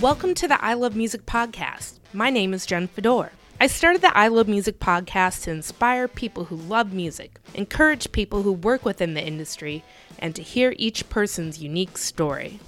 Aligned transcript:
Welcome 0.00 0.34
to 0.36 0.46
the 0.46 0.64
I 0.64 0.74
Love 0.74 0.94
Music 0.94 1.26
podcast. 1.26 1.98
My 2.12 2.30
name 2.30 2.54
is 2.54 2.66
Jen 2.66 2.86
Fedor. 2.86 3.32
I 3.60 3.66
started 3.66 4.00
the 4.00 4.16
I 4.16 4.28
Love 4.28 4.46
Music 4.46 4.78
podcast 4.78 5.42
to 5.42 5.50
inspire 5.50 6.06
people 6.06 6.44
who 6.44 6.54
love 6.54 6.92
music, 6.92 7.40
encourage 7.54 8.12
people 8.12 8.42
who 8.42 8.52
work 8.52 8.84
within 8.84 9.14
the 9.14 9.26
industry, 9.26 9.82
and 10.20 10.36
to 10.36 10.42
hear 10.42 10.72
each 10.76 11.08
person's 11.08 11.58
unique 11.58 11.98
story. 11.98 12.60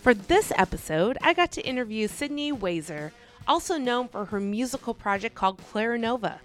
For 0.00 0.14
this 0.14 0.50
episode, 0.56 1.18
I 1.20 1.34
got 1.34 1.52
to 1.52 1.60
interview 1.60 2.08
Sydney 2.08 2.54
Wazer, 2.54 3.10
also 3.46 3.76
known 3.76 4.08
for 4.08 4.24
her 4.24 4.40
musical 4.40 4.94
project 4.94 5.34
called 5.34 5.58
Clara 5.70 5.98
Nova. 5.98 6.40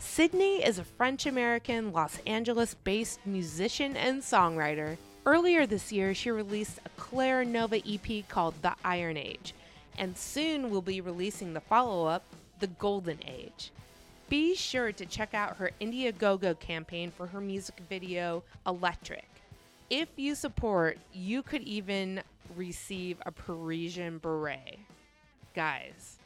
Sydney 0.00 0.64
is 0.64 0.80
a 0.80 0.84
French 0.84 1.26
American, 1.26 1.92
Los 1.92 2.18
Angeles 2.26 2.74
based 2.74 3.20
musician 3.24 3.96
and 3.96 4.20
songwriter. 4.20 4.96
Earlier 5.24 5.64
this 5.64 5.92
year, 5.92 6.12
she 6.12 6.32
released 6.32 6.80
a 6.84 6.88
Clara 7.00 7.44
Nova 7.44 7.76
EP 7.76 8.26
called 8.28 8.54
The 8.62 8.74
Iron 8.84 9.16
Age, 9.16 9.54
and 10.00 10.16
soon 10.16 10.70
we'll 10.70 10.80
be 10.80 11.02
releasing 11.02 11.52
the 11.52 11.60
follow 11.60 12.06
up, 12.06 12.24
The 12.58 12.68
Golden 12.68 13.18
Age. 13.26 13.70
Be 14.30 14.56
sure 14.56 14.92
to 14.92 15.04
check 15.04 15.34
out 15.34 15.58
her 15.58 15.72
Indiegogo 15.78 16.58
campaign 16.58 17.12
for 17.14 17.26
her 17.26 17.40
music 17.40 17.82
video, 17.88 18.42
Electric. 18.66 19.28
If 19.90 20.08
you 20.16 20.34
support, 20.34 20.96
you 21.12 21.42
could 21.42 21.60
even 21.62 22.22
receive 22.56 23.18
a 23.26 23.32
Parisian 23.32 24.16
beret. 24.18 24.78
Guys, 25.54 26.18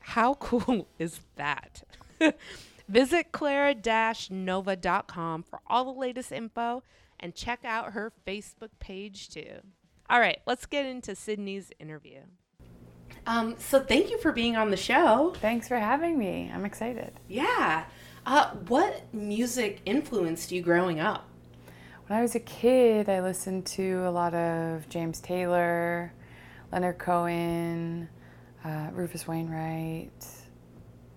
how 0.00 0.34
cool 0.40 0.86
is 0.98 1.20
that? 1.36 1.82
Visit 2.88 3.32
clara-nova.com 3.32 5.44
for 5.44 5.60
all 5.66 5.86
the 5.86 5.98
latest 5.98 6.30
info 6.30 6.82
and 7.18 7.34
check 7.34 7.60
out 7.64 7.94
her 7.94 8.12
Facebook 8.26 8.68
page 8.80 9.30
too. 9.30 9.60
All 10.10 10.20
right, 10.20 10.40
let's 10.46 10.66
get 10.66 10.84
into 10.84 11.14
Sydney's 11.14 11.70
interview. 11.80 12.20
Um, 13.26 13.56
so 13.58 13.80
thank 13.80 14.10
you 14.10 14.18
for 14.18 14.32
being 14.32 14.56
on 14.56 14.70
the 14.70 14.76
show. 14.76 15.34
Thanks 15.40 15.68
for 15.68 15.78
having 15.78 16.18
me. 16.18 16.50
I'm 16.52 16.64
excited. 16.64 17.12
Yeah. 17.28 17.84
Uh, 18.26 18.50
what 18.68 19.12
music 19.14 19.80
influenced 19.84 20.50
you 20.52 20.62
growing 20.62 21.00
up? 21.00 21.28
When 22.06 22.18
I 22.18 22.22
was 22.22 22.34
a 22.34 22.40
kid, 22.40 23.08
I 23.08 23.20
listened 23.20 23.64
to 23.66 24.06
a 24.06 24.10
lot 24.10 24.34
of 24.34 24.88
James 24.90 25.20
Taylor, 25.20 26.12
Leonard 26.70 26.98
Cohen, 26.98 28.08
uh, 28.62 28.88
Rufus 28.92 29.26
Wainwright. 29.26 30.26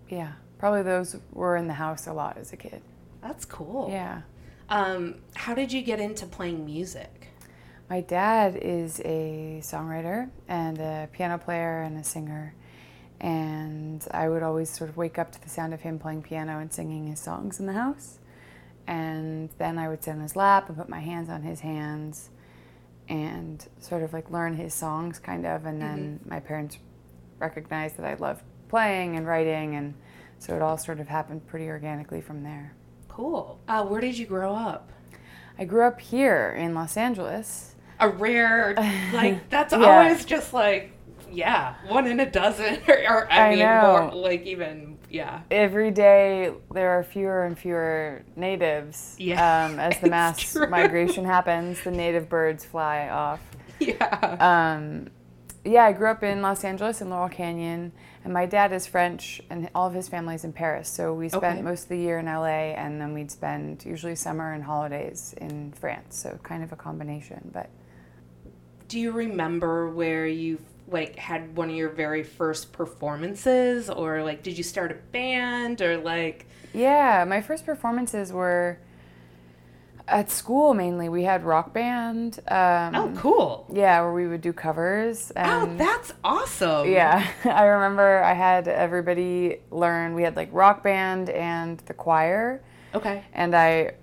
Yeah, 0.09 0.33
probably 0.58 0.83
those 0.83 1.17
were 1.33 1.58
in 1.58 1.67
the 1.67 1.73
house 1.73 2.08
a 2.08 2.14
lot 2.14 2.38
as 2.38 2.53
a 2.53 2.58
kid. 2.58 2.81
That's 3.21 3.44
cool. 3.44 3.89
Yeah. 3.92 4.21
Um, 4.69 5.16
how 5.36 5.53
did 5.53 5.73
you 5.73 5.81
get 5.81 5.99
into 5.99 6.25
playing 6.25 6.66
music? 6.66 7.16
My 7.89 8.02
dad 8.02 8.59
is 8.61 8.99
a 9.05 9.59
songwriter 9.63 10.30
and 10.49 10.77
a 10.77 11.07
piano 11.13 11.38
player 11.38 11.83
and 11.83 11.97
a 11.97 12.03
singer. 12.03 12.53
And 13.21 14.05
I 14.11 14.27
would 14.27 14.43
always 14.43 14.69
sort 14.69 14.89
of 14.89 14.97
wake 14.97 15.17
up 15.17 15.31
to 15.31 15.41
the 15.41 15.47
sound 15.47 15.73
of 15.73 15.81
him 15.81 15.97
playing 15.97 16.23
piano 16.23 16.59
and 16.59 16.71
singing 16.71 17.08
his 17.08 17.19
songs 17.19 17.61
in 17.61 17.65
the 17.65 17.73
house. 17.73 18.19
And 18.88 19.49
then 19.58 19.77
I 19.77 19.88
would 19.88 20.03
sit 20.03 20.11
on 20.11 20.19
his 20.19 20.35
lap 20.35 20.67
and 20.67 20.77
put 20.77 20.89
my 20.89 20.99
hands 20.99 21.30
on 21.30 21.43
his 21.43 21.61
hands 21.61 22.30
and 23.08 23.65
sort 23.80 24.03
of 24.03 24.11
like 24.11 24.30
learn 24.30 24.58
his 24.58 24.73
songs, 24.73 25.17
kind 25.17 25.45
of. 25.45 25.65
And 25.65 25.81
then 25.81 26.19
my 26.25 26.41
parents 26.41 26.77
recognized 27.39 27.97
that 27.97 28.05
I 28.05 28.15
loved 28.15 28.43
playing 28.67 29.15
and 29.15 29.25
writing. 29.25 29.75
And 29.75 29.93
so 30.39 30.55
it 30.55 30.61
all 30.61 30.77
sort 30.77 30.99
of 30.99 31.08
happened 31.08 31.47
pretty 31.47 31.69
organically 31.69 32.19
from 32.19 32.43
there. 32.43 32.73
Cool. 33.08 33.59
Uh, 33.65 33.85
where 33.85 34.02
did 34.02 34.17
you 34.17 34.25
grow 34.25 34.53
up? 34.53 34.91
I 35.58 35.63
grew 35.63 35.83
up 35.83 36.02
here 36.02 36.53
in 36.58 36.75
Los 36.75 36.97
Angeles. 36.97 37.75
A 37.99 38.09
rare, 38.09 38.73
like, 39.13 39.49
that's 39.49 39.73
Yeah. 39.73 39.79
always 39.85 40.25
just 40.25 40.53
like, 40.53 40.91
yeah, 41.31 41.75
one 41.87 42.07
in 42.07 42.19
a 42.19 42.29
dozen. 42.29 42.79
Or, 42.87 42.95
or 43.09 43.31
I, 43.31 43.47
I 43.47 43.49
mean, 43.52 43.59
know. 43.59 44.09
more, 44.11 44.21
like, 44.21 44.45
even, 44.45 44.97
yeah. 45.09 45.41
every 45.52 45.91
day 45.91 46.52
there 46.71 46.91
are 46.91 47.03
fewer 47.03 47.43
and 47.45 47.57
fewer 47.57 48.23
natives. 48.36 49.15
Yeah, 49.19 49.65
um, 49.65 49.80
as 49.80 49.99
the 49.99 50.09
mass 50.09 50.52
true. 50.53 50.67
migration 50.67 51.25
happens, 51.25 51.83
the 51.83 51.91
native 51.91 52.30
birds 52.30 52.63
fly 52.65 53.09
off. 53.09 53.41
Yeah. 53.80 54.37
Um, 54.77 55.09
yeah, 55.65 55.83
I 55.86 55.91
grew 55.91 56.07
up 56.09 56.23
in 56.23 56.41
Los 56.41 56.63
Angeles 56.63 57.02
in 57.02 57.09
Laurel 57.09 57.27
Canyon, 57.30 57.91
and 58.23 58.31
my 58.33 58.45
dad 58.45 58.71
is 58.71 58.87
French, 58.87 59.41
and 59.49 59.69
all 59.75 59.86
of 59.87 59.93
his 59.93 60.07
family's 60.07 60.43
in 60.45 60.53
Paris. 60.53 60.87
So 60.87 61.13
we 61.13 61.27
spent 61.30 61.43
Okay. 61.57 61.61
most 61.61 61.83
of 61.83 61.89
the 61.89 61.97
year 61.97 62.19
in 62.19 62.25
LA, 62.25 62.73
and 62.73 63.02
then 63.02 63.13
we'd 63.13 63.31
spend 63.31 63.83
usually 63.86 64.15
summer 64.15 64.53
and 64.53 64.63
holidays 64.63 65.33
in 65.37 65.73
France. 65.73 66.15
So 66.17 66.39
kind 66.43 66.63
of 66.63 66.71
a 66.71 66.75
combination, 66.77 67.49
but 67.53 67.69
Do 68.87 68.99
you 68.99 69.11
remember 69.11 69.89
where 69.89 70.25
you, 70.27 70.59
like, 70.89 71.15
had 71.17 71.55
one 71.58 71.70
of 71.70 71.75
your 71.75 71.89
very 71.89 72.23
first 72.23 72.71
performances? 72.71 73.89
Or, 73.89 74.23
like, 74.23 74.43
did 74.43 74.58
you 74.58 74.64
start 74.64 74.92
a 74.92 74.95
band? 75.11 75.81
Or, 75.81 75.98
like, 75.98 76.45
Yeah, 76.73 77.25
my 77.27 77.42
first 77.42 77.65
performances 77.65 78.31
were 78.31 78.80
at 80.08 80.31
school 80.31 80.73
mainly. 80.73 81.09
We 81.09 81.23
had 81.23 81.43
rock 81.43 81.73
band. 81.73 82.39
Um, 82.48 82.95
oh, 82.95 83.14
cool. 83.17 83.67
Yeah, 83.73 83.99
where 84.02 84.14
we 84.14 84.25
would 84.27 84.39
do 84.42 84.53
covers. 84.53 85.33
Oh, 85.36 85.73
that's 85.77 86.14
awesome. 86.23 86.89
yeah, 86.89 87.27
I 87.43 87.65
remember 87.65 88.23
I 88.23 88.33
had 88.33 88.69
everybody 88.69 89.58
learn. 89.69 90.14
We 90.15 90.23
had 90.23 90.37
like 90.37 90.48
rock 90.54 90.81
band 90.81 91.30
and 91.30 91.80
the 91.87 91.93
choir, 91.93 92.64
Okay. 92.95 93.21
and 93.33 93.54
I, 93.54 93.95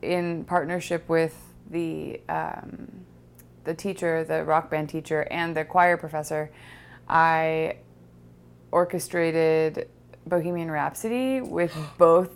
in 0.00 0.44
partnership 0.44 1.06
with 1.08 1.36
the 1.70 2.20
um, 2.30 3.04
the 3.64 3.74
teacher, 3.74 4.24
the 4.24 4.44
rock 4.44 4.70
band 4.70 4.88
teacher, 4.88 5.26
and 5.30 5.56
the 5.56 5.64
choir 5.64 5.96
professor, 5.96 6.50
I 7.08 7.76
orchestrated 8.72 9.88
Bohemian 10.26 10.70
Rhapsody 10.70 11.40
with 11.40 11.74
both 11.98 12.30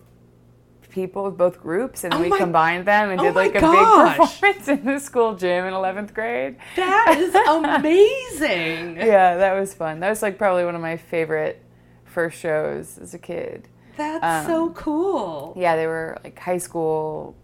people, 0.91 1.31
both 1.31 1.61
groups, 1.61 2.05
and 2.05 2.15
Oh 2.15 2.21
we 2.21 2.29
my- 2.29 2.39
combined 2.39 2.87
them 2.87 3.11
and 3.11 3.21
oh 3.21 3.25
did 3.25 3.35
like 3.35 3.55
a 3.55 3.61
gosh. 3.61 4.17
big 4.17 4.27
performance 4.27 4.69
in 4.81 4.85
the 4.85 4.99
school 4.99 5.35
gym 5.37 5.65
in 5.67 5.75
11th 5.75 6.15
grade. 6.15 6.57
That 6.77 7.17
is 7.19 7.35
amazing. 7.49 8.97
Yeah, 8.97 9.37
that 9.37 9.53
was 9.59 9.75
fun. 9.75 10.01
That 10.01 10.09
was 10.09 10.23
like 10.23 10.39
probably 10.39 10.65
one 10.65 10.75
of 10.75 10.81
my 10.81 10.97
favorite 10.97 11.63
first 12.05 12.39
shows 12.39 12.99
as 12.99 13.13
a 13.15 13.19
kid. 13.19 13.69
That's 13.97 14.47
so 14.47 14.67
Um, 14.69 14.75
cool. 14.75 15.55
Yeah, 15.57 15.77
they 15.77 15.87
were 15.87 16.17
like 16.25 16.39
high 16.39 16.59
school 16.59 17.37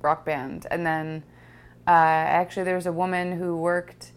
rock 0.00 0.24
band, 0.24 0.66
and 0.70 0.86
then 0.86 1.24
uh, 1.86 1.90
actually 1.90 2.64
there 2.64 2.74
was 2.74 2.86
a 2.86 2.92
woman 2.92 3.38
who 3.38 3.56
worked. 3.56 4.12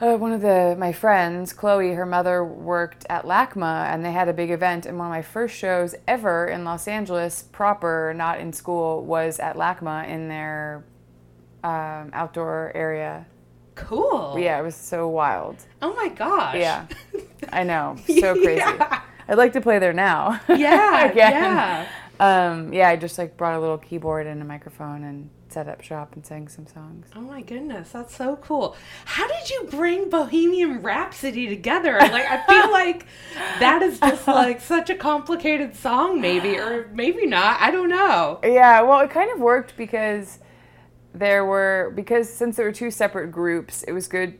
Uh, 0.00 0.16
one 0.16 0.32
of 0.32 0.40
the 0.40 0.74
my 0.78 0.92
friends, 0.92 1.52
Chloe, 1.52 1.92
her 1.92 2.06
mother 2.06 2.44
worked 2.44 3.06
at 3.08 3.24
LACMA, 3.24 3.86
and 3.92 4.04
they 4.04 4.10
had 4.10 4.28
a 4.28 4.32
big 4.32 4.50
event. 4.50 4.84
And 4.84 4.98
one 4.98 5.06
of 5.06 5.12
my 5.12 5.22
first 5.22 5.54
shows 5.56 5.94
ever 6.08 6.48
in 6.48 6.64
Los 6.64 6.88
Angeles, 6.88 7.44
proper, 7.52 8.12
not 8.16 8.40
in 8.40 8.52
school, 8.52 9.04
was 9.04 9.38
at 9.38 9.54
LACMA 9.56 10.08
in 10.08 10.28
their 10.28 10.84
um, 11.62 12.10
outdoor 12.12 12.72
area. 12.74 13.26
Cool. 13.74 14.36
Yeah, 14.38 14.58
it 14.58 14.62
was 14.62 14.74
so 14.74 15.08
wild. 15.08 15.56
Oh 15.80 15.94
my 15.94 16.08
gosh. 16.08 16.56
Yeah, 16.56 16.86
I 17.52 17.62
know, 17.62 17.96
so 18.06 18.34
crazy. 18.34 18.56
Yeah. 18.56 19.02
I'd 19.28 19.38
like 19.38 19.52
to 19.54 19.60
play 19.60 19.78
there 19.78 19.92
now. 19.92 20.40
Yeah. 20.48 21.12
Yeah. 21.14 21.88
Um, 22.20 22.72
yeah, 22.72 22.88
I 22.88 22.96
just 22.96 23.18
like 23.18 23.36
brought 23.36 23.54
a 23.54 23.60
little 23.60 23.78
keyboard 23.78 24.26
and 24.26 24.40
a 24.42 24.44
microphone 24.44 25.02
and 25.02 25.30
set 25.52 25.68
up 25.68 25.82
shop 25.82 26.14
and 26.14 26.24
sang 26.24 26.48
some 26.48 26.66
songs. 26.66 27.08
Oh 27.14 27.20
my 27.20 27.42
goodness, 27.42 27.90
that's 27.90 28.16
so 28.16 28.36
cool. 28.36 28.76
How 29.04 29.26
did 29.26 29.50
you 29.50 29.68
bring 29.70 30.08
Bohemian 30.08 30.82
Rhapsody 30.82 31.46
together? 31.48 31.98
Like 31.98 32.26
I 32.26 32.46
feel 32.46 32.72
like 32.72 33.06
that 33.60 33.82
is 33.82 34.00
just 34.00 34.26
like 34.26 34.60
such 34.60 34.90
a 34.90 34.94
complicated 34.94 35.76
song 35.76 36.20
maybe 36.20 36.58
or 36.58 36.88
maybe 36.92 37.26
not. 37.26 37.60
I 37.60 37.70
don't 37.70 37.88
know. 37.88 38.40
Yeah, 38.42 38.82
well, 38.82 39.00
it 39.00 39.10
kind 39.10 39.30
of 39.32 39.40
worked 39.40 39.76
because 39.76 40.38
there 41.14 41.44
were 41.44 41.92
because 41.94 42.32
since 42.32 42.56
there 42.56 42.66
were 42.66 42.72
two 42.72 42.90
separate 42.90 43.30
groups, 43.30 43.82
it 43.82 43.92
was 43.92 44.08
good 44.08 44.38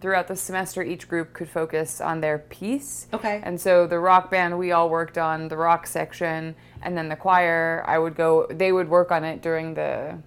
throughout 0.00 0.28
the 0.28 0.36
semester 0.36 0.82
each 0.82 1.06
group 1.08 1.32
could 1.34 1.48
focus 1.48 2.00
on 2.00 2.20
their 2.20 2.38
piece. 2.38 3.06
Okay. 3.12 3.40
And 3.44 3.60
so 3.60 3.86
the 3.86 3.98
rock 3.98 4.30
band 4.30 4.58
we 4.58 4.72
all 4.72 4.88
worked 4.88 5.18
on 5.18 5.48
the 5.48 5.56
rock 5.56 5.86
section 5.86 6.56
and 6.82 6.96
then 6.96 7.08
the 7.08 7.16
choir 7.16 7.84
I 7.86 7.98
would 7.98 8.16
go 8.16 8.46
they 8.50 8.72
would 8.72 8.88
work 8.88 9.12
on 9.12 9.24
it 9.24 9.42
during 9.42 9.74
the 9.74 10.18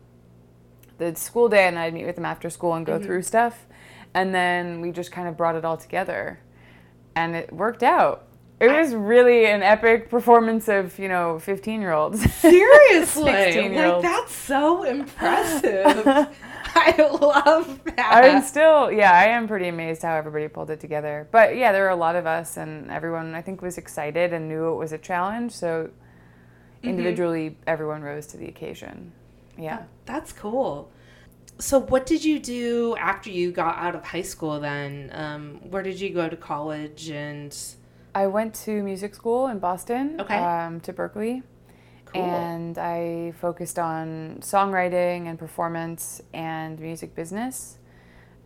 the 0.97 1.15
school 1.15 1.49
day 1.49 1.67
and 1.67 1.77
I'd 1.77 1.93
meet 1.93 2.05
with 2.05 2.15
them 2.15 2.25
after 2.25 2.49
school 2.49 2.73
and 2.73 2.85
go 2.85 2.93
mm-hmm. 2.93 3.05
through 3.05 3.21
stuff. 3.23 3.65
And 4.13 4.33
then 4.33 4.81
we 4.81 4.91
just 4.91 5.11
kind 5.11 5.27
of 5.27 5.35
brought 5.37 5.55
it 5.55 5.65
all 5.65 5.77
together. 5.77 6.39
And 7.15 7.35
it 7.35 7.51
worked 7.51 7.83
out. 7.83 8.27
It 8.59 8.69
was 8.69 8.93
really 8.93 9.45
an 9.47 9.61
epic 9.61 10.09
performance 10.09 10.69
of, 10.69 10.97
you 10.97 11.09
know, 11.09 11.39
15 11.39 11.81
year 11.81 11.91
olds. 11.91 12.31
Seriously. 12.35 13.71
like 13.73 14.01
that's 14.01 14.33
so 14.33 14.83
impressive. 14.83 16.29
I 16.75 16.95
love 17.21 17.83
that. 17.83 18.23
I'm 18.23 18.41
still, 18.41 18.91
yeah, 18.91 19.11
I 19.11 19.25
am 19.25 19.47
pretty 19.47 19.67
amazed 19.67 20.01
how 20.01 20.15
everybody 20.15 20.47
pulled 20.47 20.69
it 20.69 20.79
together. 20.79 21.27
But 21.31 21.55
yeah, 21.55 21.71
there 21.71 21.83
were 21.83 21.89
a 21.89 21.95
lot 21.95 22.15
of 22.15 22.25
us, 22.25 22.57
and 22.57 22.89
everyone 22.89 23.35
I 23.35 23.41
think 23.41 23.61
was 23.61 23.77
excited 23.77 24.33
and 24.33 24.47
knew 24.47 24.71
it 24.71 24.75
was 24.75 24.91
a 24.91 24.97
challenge. 24.97 25.51
So 25.51 25.89
mm-hmm. 25.89 26.89
individually, 26.89 27.57
everyone 27.67 28.01
rose 28.01 28.27
to 28.27 28.37
the 28.37 28.47
occasion. 28.47 29.11
Yeah. 29.57 29.83
That's 30.05 30.31
cool. 30.33 30.89
so 31.59 31.79
what 31.79 32.05
did 32.07 32.25
you 32.25 32.39
do 32.39 32.95
after 32.97 33.29
you 33.29 33.51
got 33.51 33.77
out 33.77 33.95
of 33.95 34.03
high 34.03 34.23
school 34.23 34.59
then? 34.59 35.11
Um, 35.13 35.59
where 35.69 35.83
did 35.83 35.99
you 36.01 36.09
go 36.09 36.27
to 36.27 36.35
college 36.35 37.09
and 37.09 37.55
I 38.15 38.27
went 38.27 38.53
to 38.65 38.81
music 38.83 39.13
school 39.15 39.47
in 39.47 39.59
Boston, 39.59 40.19
Okay. 40.19 40.37
um, 40.37 40.79
to 40.81 40.91
Berklee, 40.93 41.43
Cool. 42.05 42.21
and 42.23 42.77
I 42.77 43.33
focused 43.39 43.77
on 43.79 44.37
songwriting 44.41 45.27
and 45.27 45.37
performance 45.39 46.21
and 46.33 46.79
music 46.79 47.15
business. 47.15 47.77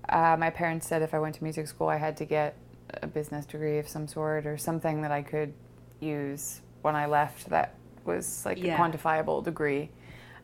Uh, 0.10 0.36
my 0.40 0.50
parents 0.50 0.88
said 0.88 1.02
if 1.02 1.14
I 1.14 1.20
went 1.20 1.36
to 1.36 1.44
music 1.44 1.68
school, 1.68 1.88
I 1.90 1.98
had 1.98 2.16
to 2.18 2.26
get 2.26 2.56
a 3.02 3.08
business 3.08 3.46
degree 3.46 3.78
of 3.80 3.88
some 3.88 4.08
sort 4.08 4.46
or 4.46 4.58
something 4.58 5.02
that 5.02 5.12
I 5.12 5.22
could 5.22 5.54
use 6.00 6.62
when 6.82 6.96
I 6.96 7.06
left 7.08 7.50
that 7.50 7.74
was 8.06 8.46
like 8.46 8.58
Yeah. 8.62 8.76
a 8.76 8.78
quantifiable 8.80 9.44
degree. 9.44 9.90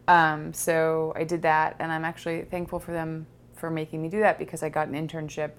Um, 0.07 0.53
so 0.53 1.13
I 1.15 1.23
did 1.23 1.41
that, 1.43 1.75
and 1.79 1.91
I'm 1.91 2.05
actually 2.05 2.41
thankful 2.43 2.79
for 2.79 2.91
them 2.91 3.25
for 3.55 3.69
making 3.69 4.01
me 4.01 4.09
do 4.09 4.19
that 4.19 4.37
because 4.37 4.61
I 4.63 4.69
got 4.69 4.87
an 4.87 4.93
internship 4.95 5.51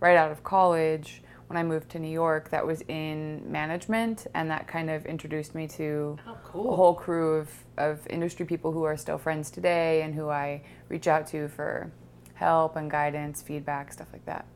right 0.00 0.16
out 0.16 0.30
of 0.30 0.42
college 0.42 1.22
when 1.48 1.56
I 1.56 1.62
moved 1.62 1.90
to 1.90 1.98
New 1.98 2.08
York 2.10 2.48
that 2.50 2.64
was 2.64 2.80
in 2.82 3.42
management, 3.50 4.26
and 4.34 4.50
that 4.50 4.66
kind 4.68 4.88
of 4.88 5.04
introduced 5.04 5.54
me 5.54 5.66
to 5.68 6.16
Oh, 6.26 6.38
a 6.54 6.76
whole 6.76 6.94
crew 6.94 7.34
of, 7.34 7.50
of 7.76 8.06
industry 8.08 8.46
people 8.46 8.72
who 8.72 8.84
are 8.84 8.96
still 8.96 9.18
friends 9.18 9.50
today 9.50 10.02
and 10.02 10.14
who 10.14 10.28
I 10.30 10.62
reach 10.88 11.08
out 11.08 11.26
to 11.28 11.48
for 11.48 11.90
help 12.34 12.76
and 12.76 12.90
guidance, 12.90 13.42
feedback, 13.42 13.92
stuff 13.92 14.06
like 14.12 14.24
that. 14.26 14.46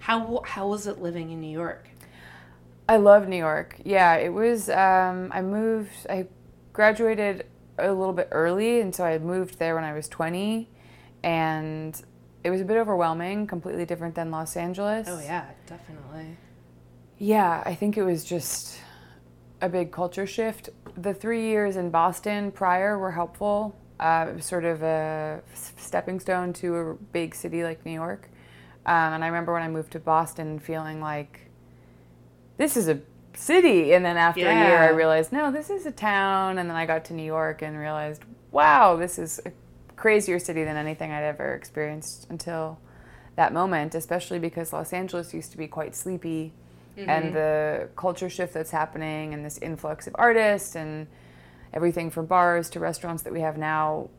How 0.00 0.42
how 0.44 0.66
was 0.68 0.86
it 0.86 1.00
living 1.00 1.30
in 1.30 1.40
New 1.40 1.50
York? 1.52 1.88
I 2.88 2.96
love 2.96 3.28
New 3.28 3.36
York. 3.36 3.76
Yeah, 3.84 4.16
it 4.16 4.30
was. 4.32 4.68
Um, 4.68 5.30
I 5.32 5.42
moved. 5.42 5.92
I 6.08 6.26
graduated 6.72 7.46
a 7.84 7.92
little 7.92 8.12
bit 8.12 8.28
early, 8.30 8.80
and 8.80 8.94
so 8.94 9.04
I 9.04 9.18
moved 9.18 9.58
there 9.58 9.74
when 9.74 9.84
I 9.84 9.92
was 9.92 10.08
20, 10.08 10.68
and 11.22 12.00
it 12.44 12.50
was 12.50 12.60
a 12.60 12.64
bit 12.64 12.76
overwhelming. 12.76 13.46
Completely 13.46 13.84
different 13.84 14.14
than 14.14 14.30
Los 14.30 14.56
Angeles. 14.56 15.06
Oh 15.08 15.20
yeah, 15.20 15.46
definitely. 15.66 16.36
Yeah, 17.18 17.62
I 17.66 17.74
think 17.74 17.96
it 17.96 18.02
was 18.02 18.24
just 18.24 18.78
a 19.60 19.68
big 19.68 19.92
culture 19.92 20.26
shift. 20.26 20.70
The 20.96 21.12
three 21.12 21.48
years 21.48 21.76
in 21.76 21.90
Boston 21.90 22.50
prior 22.50 22.98
were 22.98 23.12
helpful. 23.12 23.76
Uh, 23.98 24.26
it 24.30 24.36
was 24.36 24.46
sort 24.46 24.64
of 24.64 24.82
a 24.82 25.42
stepping 25.76 26.18
stone 26.20 26.54
to 26.54 26.76
a 26.76 26.94
big 26.94 27.34
city 27.34 27.62
like 27.62 27.84
New 27.84 27.92
York. 27.92 28.30
Um, 28.86 29.12
and 29.12 29.22
I 29.22 29.26
remember 29.26 29.52
when 29.52 29.62
I 29.62 29.68
moved 29.68 29.92
to 29.92 30.00
Boston 30.00 30.58
feeling 30.58 31.02
like 31.02 31.50
this 32.56 32.76
is 32.76 32.88
a 32.88 33.00
city. 33.40 33.94
And 33.94 34.04
then 34.04 34.16
after 34.16 34.48
a 34.48 34.54
year, 34.54 34.78
I 34.78 34.90
realized, 34.90 35.32
no, 35.32 35.50
this 35.50 35.70
is 35.70 35.86
a 35.86 35.90
town. 35.90 36.58
And 36.58 36.68
then 36.68 36.76
I 36.76 36.86
got 36.86 37.04
to 37.06 37.14
New 37.14 37.24
York 37.24 37.62
and 37.62 37.78
realized, 37.78 38.22
wow, 38.52 38.96
this 38.96 39.18
is 39.18 39.40
a 39.46 39.52
crazier 39.96 40.38
city 40.38 40.64
than 40.64 40.76
anything 40.76 41.10
I'd 41.10 41.24
ever 41.24 41.54
experienced 41.54 42.26
until 42.30 42.78
that 43.36 43.52
moment, 43.52 43.94
especially 43.94 44.38
because 44.38 44.72
Los 44.72 44.92
Angeles 44.92 45.32
used 45.32 45.52
to 45.52 45.58
be 45.58 45.66
quite 45.66 45.94
sleepy. 45.94 46.52
And 46.96 47.26
mm-hmm. 47.26 47.34
the 47.34 47.88
culture 47.96 48.28
shift 48.28 48.52
that's 48.52 48.72
happening 48.72 49.32
and 49.32 49.42
this 49.42 49.58
influx 49.58 50.06
of 50.06 50.14
artists 50.18 50.76
and 50.76 51.06
everything 51.72 52.10
from 52.10 52.26
bars 52.26 52.68
to 52.70 52.80
restaurants 52.80 53.22
that 53.22 53.32
we 53.32 53.40
have 53.40 53.56
now 53.56 54.10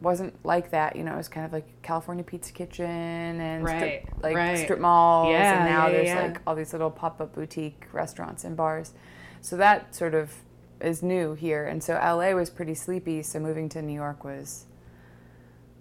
wasn't 0.00 0.34
like 0.44 0.70
that. 0.70 0.96
You 0.96 1.04
know, 1.04 1.14
it 1.14 1.16
was 1.16 1.28
kind 1.28 1.46
of 1.46 1.52
like 1.52 1.82
California 1.82 2.24
Pizza 2.24 2.52
Kitchen 2.52 2.86
and 2.86 3.64
Right, 3.64 4.02
strip, 4.02 4.22
like 4.22 4.36
right. 4.36 4.58
strip 4.58 4.80
malls. 4.80 5.30
Yeah, 5.30 5.58
and 5.58 5.70
now 5.70 5.86
yeah, 5.86 5.92
there's 5.92 6.08
yeah. 6.08 6.22
like 6.22 6.40
all 6.46 6.54
these 6.54 6.72
little 6.72 6.90
pop 6.90 7.20
up 7.20 7.34
boutique 7.34 7.86
restaurants 7.92 8.44
and 8.44 8.56
bars. 8.56 8.92
So 9.40 9.56
that 9.56 9.94
sort 9.94 10.14
of 10.14 10.32
is 10.80 11.02
new 11.02 11.34
here. 11.34 11.66
And 11.66 11.82
so 11.82 11.94
LA 11.94 12.32
was 12.32 12.50
pretty 12.50 12.74
sleepy. 12.74 13.22
So 13.22 13.40
moving 13.40 13.68
to 13.70 13.82
New 13.82 13.94
York 13.94 14.24
was 14.24 14.66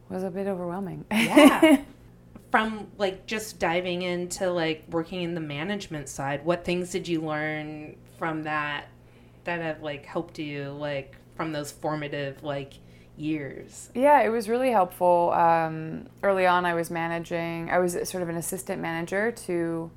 was 0.10 0.24
a 0.24 0.30
bit 0.30 0.48
overwhelming. 0.48 1.06
Yeah. 1.12 1.82
From 2.52 2.88
like 2.98 3.26
just 3.26 3.60
diving 3.60 4.04
into 4.04 4.50
like 4.50 4.86
working 4.90 5.24
in 5.24 5.36
the 5.36 5.42
management 5.42 6.08
side, 6.08 6.46
what 6.46 6.64
things 6.64 6.90
did 6.90 7.06
you 7.08 7.20
learn 7.20 7.98
from 8.18 8.44
that 8.44 8.88
that 9.44 9.62
have 9.62 9.82
like 9.82 10.06
helped 10.06 10.40
you 10.40 10.70
like 10.72 11.18
from 11.36 11.52
those 11.52 11.72
formative 11.72 12.44
like 12.44 12.76
years? 13.18 13.90
Yeah, 13.94 14.22
it 14.22 14.30
was 14.30 14.50
really 14.50 14.72
helpful. 14.72 15.32
Um, 15.32 16.08
early 16.24 16.46
on, 16.46 16.66
I 16.66 16.74
was 16.74 16.90
managing, 16.92 17.70
I 17.70 17.80
was 17.80 17.94
sort 18.10 18.24
of 18.24 18.30
an 18.30 18.38
assistant 18.38 18.82
manager 18.82 19.32
to 19.32 19.92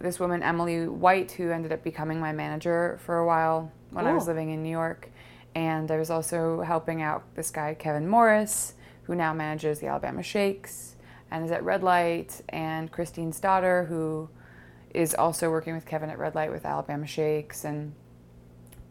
this 0.00 0.20
woman, 0.20 0.42
Emily 0.42 0.86
White, 0.86 1.32
who 1.32 1.50
ended 1.50 1.72
up 1.72 1.82
becoming 1.82 2.20
my 2.20 2.32
manager 2.32 2.98
for 3.04 3.18
a 3.18 3.26
while 3.26 3.72
when 3.90 4.06
I 4.06 4.12
was 4.12 4.26
living 4.26 4.50
in 4.50 4.62
New 4.62 4.70
York. 4.70 5.08
And 5.54 5.90
I 5.90 5.96
was 5.96 6.10
also 6.10 6.60
helping 6.60 7.00
out 7.00 7.22
this 7.34 7.50
guy, 7.50 7.72
Kevin 7.74 8.06
Morris, 8.06 8.74
who 9.04 9.14
now 9.14 9.32
manages 9.32 9.78
the 9.78 9.86
Alabama 9.86 10.22
Shakes 10.22 10.96
and 11.30 11.44
is 11.44 11.50
at 11.50 11.64
Red 11.64 11.82
Light, 11.82 12.42
and 12.50 12.92
Christine 12.92 13.32
Stauder, 13.32 13.88
who 13.88 14.28
is 14.94 15.14
also 15.14 15.50
working 15.50 15.74
with 15.74 15.86
Kevin 15.86 16.10
at 16.10 16.18
Red 16.18 16.34
Light 16.34 16.50
with 16.50 16.64
Alabama 16.64 17.06
Shakes. 17.06 17.64
And 17.64 17.94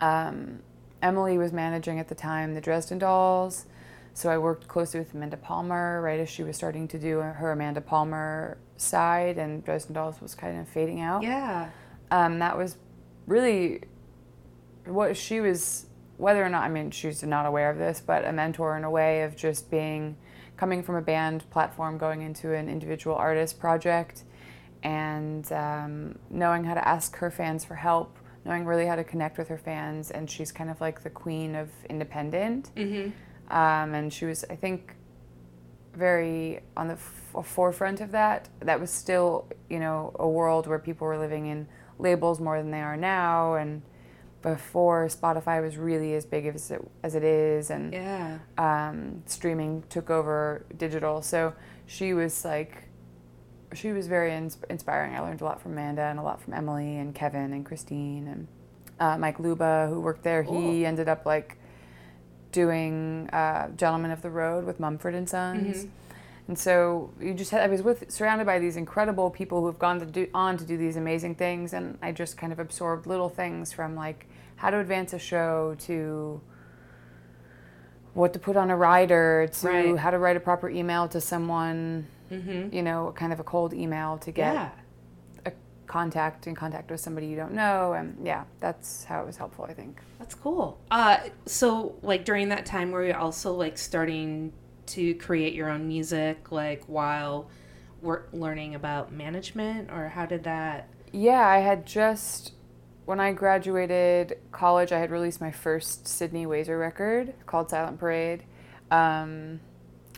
um, 0.02 0.60
Emily 1.02 1.38
was 1.38 1.52
managing 1.52 2.00
at 2.00 2.08
the 2.08 2.16
time 2.16 2.54
the 2.54 2.62
Dresden 2.62 2.98
Dolls, 2.98 3.66
so 4.14 4.30
I 4.30 4.38
worked 4.38 4.68
closely 4.68 5.00
with 5.00 5.14
Amanda 5.14 5.38
Palmer 5.38 6.02
right 6.02 6.20
as 6.20 6.30
she 6.30 6.44
was 6.44 6.56
starting 6.56 6.88
to 6.90 6.98
do 6.98 7.20
her 7.20 7.52
Amanda 7.52 7.82
Palmer 7.82 8.58
side, 8.78 9.38
and 9.38 9.64
Dresden 9.64 9.94
Dolls 9.94 10.22
was 10.22 10.36
kind 10.36 10.60
of 10.60 10.68
fading 10.68 11.02
out. 11.02 11.22
Yeah. 11.22 11.70
Um, 12.12 12.40
that 12.40 12.58
was 12.58 12.78
really 13.28 13.82
what 14.86 15.18
she 15.18 15.42
was, 15.42 15.88
whether 16.18 16.44
or 16.44 16.50
not, 16.50 16.64
I 16.64 16.70
mean, 16.70 16.92
she's 16.92 17.24
not 17.24 17.46
aware 17.46 17.70
of 17.70 17.78
this, 17.78 18.02
but 18.06 18.26
a 18.26 18.32
mentor 18.32 18.78
in 18.78 18.84
a 18.84 18.90
way 18.90 19.24
of 19.24 19.36
just 19.36 19.70
being, 19.70 20.16
coming 20.56 20.84
from 20.84 20.96
a 20.96 21.02
band 21.02 21.50
platform, 21.50 21.98
going 21.98 22.22
into 22.22 22.54
an 22.54 22.70
individual 22.70 23.16
artist 23.16 23.60
project, 23.60 24.24
and 24.84 25.52
um, 25.52 26.18
knowing 26.30 26.64
how 26.64 26.76
to 26.76 26.88
ask 26.88 27.18
her 27.18 27.32
fans 27.32 27.66
for 27.66 27.76
help, 27.76 28.18
knowing 28.46 28.64
really 28.66 28.86
how 28.86 28.96
to 28.96 29.04
connect 29.04 29.38
with 29.38 29.48
her 29.48 29.58
fans, 29.58 30.12
and 30.12 30.30
she's 30.30 30.52
kind 30.52 30.70
of 30.70 30.80
like 30.80 31.02
the 31.04 31.10
queen 31.10 31.56
of 31.56 31.70
independent. 31.90 32.72
Mm-hmm. 32.76 33.10
Um, 33.54 33.94
and 33.94 34.14
she 34.14 34.26
was, 34.26 34.46
I 34.50 34.56
think, 34.56 34.96
very 35.94 36.62
on 36.78 36.88
the 36.88 36.94
f- 36.94 37.46
forefront 37.46 38.02
of 38.02 38.12
that. 38.12 38.50
That 38.62 38.80
was 38.80 38.92
still, 38.92 39.48
you 39.70 39.80
know, 39.80 40.16
a 40.20 40.28
world 40.28 40.68
where 40.68 40.80
people 40.80 41.08
were 41.08 41.18
living 41.18 41.48
in 41.48 41.68
labels 41.98 42.40
more 42.40 42.58
than 42.62 42.72
they 42.72 42.82
are 42.82 42.98
now, 42.98 43.56
and 43.56 43.82
before 44.42 45.08
Spotify 45.08 45.62
was 45.62 45.76
really 45.78 46.14
as 46.14 46.26
big 46.26 46.46
as 46.46 46.70
it, 46.70 46.82
as 47.02 47.16
it 47.16 47.24
is, 47.24 47.72
and 47.72 47.94
Yeah. 47.94 48.38
um, 48.60 49.24
streaming 49.26 49.84
took 49.90 50.10
over 50.12 50.66
digital. 50.78 51.22
So 51.24 51.54
she 51.88 52.14
was 52.14 52.46
like, 52.46 52.85
she 53.76 53.92
was 53.92 54.08
very 54.08 54.34
ins- 54.34 54.58
inspiring. 54.70 55.14
I 55.16 55.20
learned 55.20 55.42
a 55.42 55.46
lot 55.46 55.62
from 55.62 55.74
Amanda 55.74 56.02
and 56.04 56.18
a 56.20 56.24
lot 56.24 56.42
from 56.42 56.54
Emily 56.54 56.98
and 56.98 57.14
Kevin 57.14 57.54
and 57.54 57.66
Christine 57.66 58.28
and 58.28 58.48
uh, 59.00 59.18
Mike 59.18 59.40
Luba, 59.40 59.88
who 59.90 60.00
worked 60.02 60.24
there. 60.24 60.44
Cool. 60.44 60.62
He 60.62 60.86
ended 60.86 61.08
up 61.10 61.26
like 61.26 61.58
doing 62.52 63.30
uh, 63.34 63.70
Gentlemen 63.76 64.12
of 64.12 64.22
the 64.22 64.30
Road 64.30 64.66
with 64.66 64.80
Mumford 64.80 65.14
and 65.14 65.28
Sons. 65.30 65.86
Mhm. 65.86 65.90
And 66.48 66.60
so 66.60 67.10
you 67.20 67.34
just 67.34 67.50
had, 67.52 67.62
I 67.62 67.68
was 67.68 67.82
with 67.82 68.12
surrounded 68.12 68.46
by 68.46 68.60
these 68.60 68.78
incredible 68.78 69.30
people 69.32 69.62
who 69.62 69.66
have 69.68 69.80
gone 69.80 70.00
to 70.00 70.06
do 70.06 70.28
on 70.34 70.58
to 70.58 70.64
do 70.66 70.78
these 70.78 70.96
amazing 70.96 71.36
things, 71.36 71.74
and 71.74 71.98
I 72.04 72.12
just 72.12 72.38
kind 72.38 72.54
of 72.54 72.60
absorbed 72.60 73.08
little 73.08 73.30
things 73.30 73.74
from 73.74 73.96
like 73.96 74.28
how 74.58 74.70
to 74.70 74.78
advance 74.80 75.12
a 75.14 75.20
show 75.20 75.76
to 75.80 76.40
what 78.14 78.32
to 78.34 78.40
put 78.40 78.56
on 78.56 78.70
a 78.70 78.78
rider 78.78 79.50
to 79.62 79.68
Right. 79.68 79.98
how 79.98 80.12
to 80.12 80.18
write 80.20 80.38
a 80.38 80.40
proper 80.40 80.70
email 80.70 81.08
to 81.10 81.20
someone, 81.20 82.08
Mm-hmm. 82.32 82.74
you 82.76 82.82
know, 82.82 83.14
kind 83.16 83.32
of 83.34 83.40
a 83.40 83.44
cold 83.44 83.74
email 83.74 84.18
to 84.20 84.32
get 84.32 84.54
Yeah. 84.54 84.70
a 85.46 85.52
contact 85.88 86.48
in 86.48 86.56
contact 86.56 86.90
with 86.90 87.00
somebody 87.00 87.28
you 87.28 87.36
don't 87.36 87.54
know, 87.54 87.94
and 87.94 88.18
yeah, 88.26 88.46
that's 88.60 89.04
how 89.04 89.22
it 89.22 89.26
was 89.26 89.38
helpful. 89.38 89.66
I 89.66 89.74
think. 89.74 90.00
That's 90.20 90.34
cool. 90.36 90.80
Uh, 90.92 91.18
so 91.46 91.96
like 92.02 92.26
during 92.26 92.50
that 92.50 92.66
time, 92.66 92.92
were 92.92 93.06
you 93.06 93.14
also 93.14 93.54
like 93.54 93.78
starting 93.78 94.52
to 94.88 95.14
create 95.16 95.54
your 95.54 95.70
own 95.70 95.88
music, 95.88 96.52
like 96.52 96.84
while 96.88 97.50
we're 98.02 98.24
learning 98.34 98.76
about 98.76 99.12
management, 99.12 99.90
or 99.92 100.10
how 100.10 100.26
did 100.26 100.44
that? 100.44 100.88
Yeah, 101.12 101.48
I 101.48 101.60
had 101.60 101.86
just 101.86 102.54
when 103.06 103.20
I 103.20 103.32
graduated 103.34 104.38
college, 104.52 104.92
I 104.92 104.98
had 105.00 105.12
released 105.12 105.40
my 105.40 105.52
first 105.52 106.08
Sydney 106.08 106.46
Wazer 106.48 106.80
record 106.80 107.34
called 107.46 107.70
Silent 107.70 108.00
Parade, 108.00 108.44
um, 108.90 109.60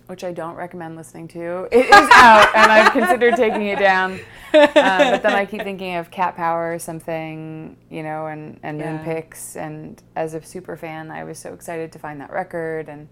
which 0.07 0.23
I 0.23 0.31
don't 0.33 0.55
recommend 0.55 0.95
listening 0.95 1.27
to. 1.29 1.67
It 1.71 1.85
is 1.85 2.09
out, 2.13 2.47
and 2.55 2.71
I've 2.71 2.91
considered 2.91 3.35
taking 3.35 3.67
it 3.67 3.79
down. 3.79 4.13
Um, 4.53 4.71
but 4.73 5.21
then 5.21 5.33
I 5.33 5.45
keep 5.45 5.61
thinking 5.61 5.95
of 5.95 6.09
Cat 6.09 6.35
Power 6.35 6.73
or 6.73 6.79
something, 6.79 7.77
you 7.89 8.03
know, 8.03 8.27
and, 8.27 8.59
and 8.63 8.79
Yeah. 8.79 8.97
Moonpix. 9.03 9.55
And 9.55 10.01
as 10.15 10.33
a 10.33 10.41
super 10.41 10.75
fan, 10.77 11.11
I 11.11 11.23
was 11.23 11.37
so 11.37 11.53
excited 11.53 11.91
to 11.91 11.99
find 11.99 12.19
that 12.21 12.31
record. 12.31 12.89
And, 12.89 13.09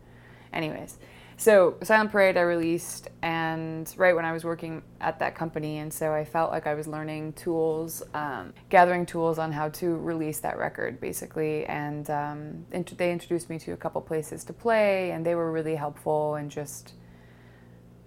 anyways, 0.53 0.97
so 1.37 1.75
Silent 1.83 2.11
Parade 2.11 2.37
I 2.37 2.41
released, 2.41 3.09
and 3.21 3.93
right 3.97 4.15
when 4.15 4.23
I 4.25 4.31
was 4.31 4.43
working 4.45 4.81
at 5.01 5.19
that 5.19 5.35
company, 5.35 5.79
and 5.79 5.93
so 5.93 6.13
I 6.13 6.23
felt 6.23 6.51
like 6.51 6.65
I 6.65 6.73
was 6.73 6.87
learning 6.87 7.33
tools, 7.33 8.01
um, 8.13 8.53
gathering 8.69 9.05
tools 9.05 9.37
on 9.37 9.51
how 9.51 9.69
to 9.69 9.95
release 9.97 10.39
that 10.39 10.57
record, 10.57 10.99
basically. 11.01 11.65
And 11.65 12.09
um, 12.09 12.65
int- 12.71 12.97
they 12.97 13.11
introduced 13.11 13.49
me 13.49 13.59
to 13.59 13.71
a 13.73 13.77
couple 13.77 13.99
places 14.01 14.43
to 14.45 14.53
play, 14.53 15.11
and 15.11 15.25
they 15.25 15.35
were 15.35 15.51
really 15.51 15.75
helpful 15.75 16.35
and 16.35 16.49
just 16.49 16.93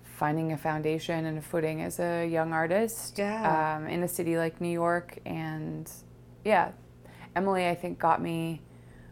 finding 0.03 0.53
a 0.53 0.57
foundation 0.57 1.27
and 1.27 1.39
a 1.39 1.43
footing 1.43 1.81
as 1.83 2.01
a 2.01 2.27
young 2.27 2.53
artist 2.53 3.19
Yeah. 3.19 3.77
um, 3.77 3.87
in 3.87 4.03
a 4.03 4.09
city 4.09 4.37
like 4.37 4.61
New 4.61 4.71
York. 4.71 5.19
And 5.25 5.89
yeah, 6.45 6.73
Emily, 7.37 7.69
I 7.69 7.75
think, 7.75 7.99
got 7.99 8.21
me 8.21 8.63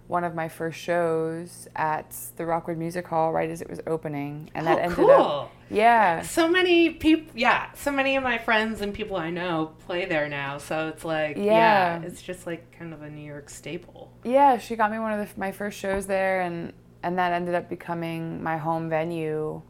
one 0.09 0.23
of 0.23 0.35
my 0.35 0.49
first 0.49 0.79
shows 0.79 1.67
at 1.75 2.15
the 2.37 2.47
Rockwood 2.47 2.79
Music 2.79 3.07
Hall 3.09 3.33
right 3.33 3.51
as 3.51 3.61
it 3.61 3.69
was 3.69 3.81
opening. 3.87 4.51
And 4.55 4.67
that 4.67 4.79
oh, 4.79 4.83
ended 4.83 4.97
cool. 4.97 5.11
up, 5.11 5.53
yeah. 5.69 6.23
So 6.23 6.49
many 6.49 6.91
people, 6.91 7.33
yeah, 7.35 7.73
so 7.73 7.91
many 7.91 8.15
of 8.17 8.23
my 8.23 8.39
friends 8.39 8.81
and 8.81 8.95
people 8.95 9.17
I 9.17 9.31
know 9.31 9.73
play 9.87 10.05
there 10.05 10.29
now. 10.29 10.59
So 10.59 10.89
it's 10.89 11.05
like, 11.05 11.37
yeah, 11.37 11.99
Yeah. 11.99 12.03
it's 12.03 12.23
just 12.23 12.47
like 12.47 12.71
kind 12.79 12.95
of 12.95 13.03
a 13.03 13.11
New 13.11 13.27
York 13.27 13.51
staple. 13.51 14.13
Yeah, 14.23 14.59
she 14.59 14.77
got 14.77 14.93
me 14.93 14.99
one 14.99 15.13
of 15.13 15.29
the, 15.29 15.41
my 15.41 15.51
first 15.53 15.79
shows 15.79 16.07
there, 16.07 16.41
and 16.43 16.73
and 17.03 17.19
that 17.19 17.33
ended 17.33 17.55
up 17.55 17.69
becoming 17.69 18.43
my 18.43 18.57
home 18.57 18.89
venue, 18.89 19.63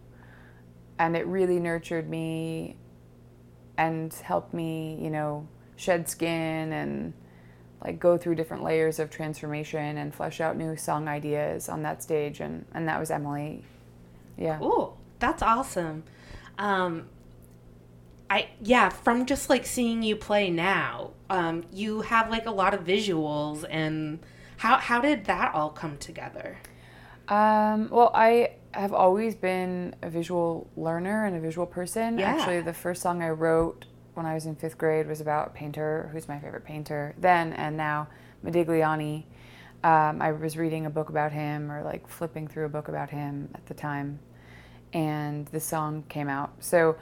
and 0.98 1.16
it 1.16 1.26
really 1.26 1.58
nurtured 1.60 2.08
me, 2.08 2.76
and 3.78 4.12
helped 4.12 4.52
me, 4.54 4.98
you 5.00 5.10
know, 5.10 5.46
shed 5.76 6.08
skin 6.08 6.72
and 6.72 7.12
like 7.82 7.98
go 8.00 8.16
through 8.16 8.34
different 8.34 8.62
layers 8.62 8.98
of 8.98 9.10
transformation 9.10 9.98
and 9.98 10.14
flesh 10.14 10.40
out 10.40 10.56
new 10.56 10.76
song 10.76 11.08
ideas 11.08 11.68
on 11.68 11.82
that 11.82 12.02
stage, 12.02 12.40
and 12.40 12.64
and 12.74 12.88
that 12.88 12.98
was 12.98 13.10
Emily. 13.10 13.64
Yeah. 14.36 14.58
Cool. 14.58 14.98
That's 15.18 15.42
awesome. 15.42 16.04
Um, 16.58 17.08
I 18.28 18.48
yeah, 18.60 18.88
from 18.88 19.26
just 19.26 19.48
like 19.50 19.66
seeing 19.66 20.02
you 20.02 20.16
play 20.16 20.50
now, 20.50 21.12
um, 21.30 21.64
you 21.72 22.02
have 22.02 22.30
like 22.30 22.46
a 22.46 22.50
lot 22.50 22.74
of 22.74 22.80
visuals, 22.84 23.64
and 23.68 24.20
how 24.58 24.78
how 24.78 25.00
did 25.00 25.26
that 25.26 25.54
all 25.54 25.70
come 25.70 25.96
together? 25.98 26.58
Um, 27.28 27.88
well, 27.90 28.10
I 28.14 28.52
have 28.72 28.92
always 28.92 29.34
been 29.34 29.94
a 30.02 30.10
visual 30.10 30.68
learner 30.76 31.24
and 31.24 31.36
a 31.36 31.40
visual 31.40 31.66
person. 31.66 32.18
Yeah. 32.18 32.34
Actually, 32.34 32.60
the 32.60 32.74
first 32.74 33.02
song 33.02 33.22
I 33.22 33.30
wrote 33.30 33.86
when 34.16 34.26
I 34.26 34.34
was 34.34 34.46
in 34.46 34.56
fifth 34.56 34.78
grade 34.78 35.06
was 35.06 35.20
about 35.20 35.48
a 35.48 35.50
painter 35.50 36.08
who's 36.12 36.28
my 36.28 36.38
favorite 36.38 36.64
painter 36.64 37.14
then 37.18 37.52
and 37.52 37.76
now, 37.76 38.08
Modigliani. 38.44 39.24
Um, 39.84 40.20
I 40.20 40.32
was 40.32 40.56
reading 40.56 40.86
a 40.86 40.90
book 40.90 41.10
about 41.10 41.32
him 41.32 41.70
or 41.70 41.82
like 41.82 42.08
flipping 42.08 42.48
through 42.48 42.64
a 42.66 42.68
book 42.68 42.88
about 42.88 43.10
him 43.10 43.48
at 43.54 43.66
the 43.66 43.74
time, 43.74 44.18
and 44.92 45.46
the 45.48 45.60
song 45.60 46.02
came 46.08 46.28
out. 46.28 46.52
So, 46.60 46.96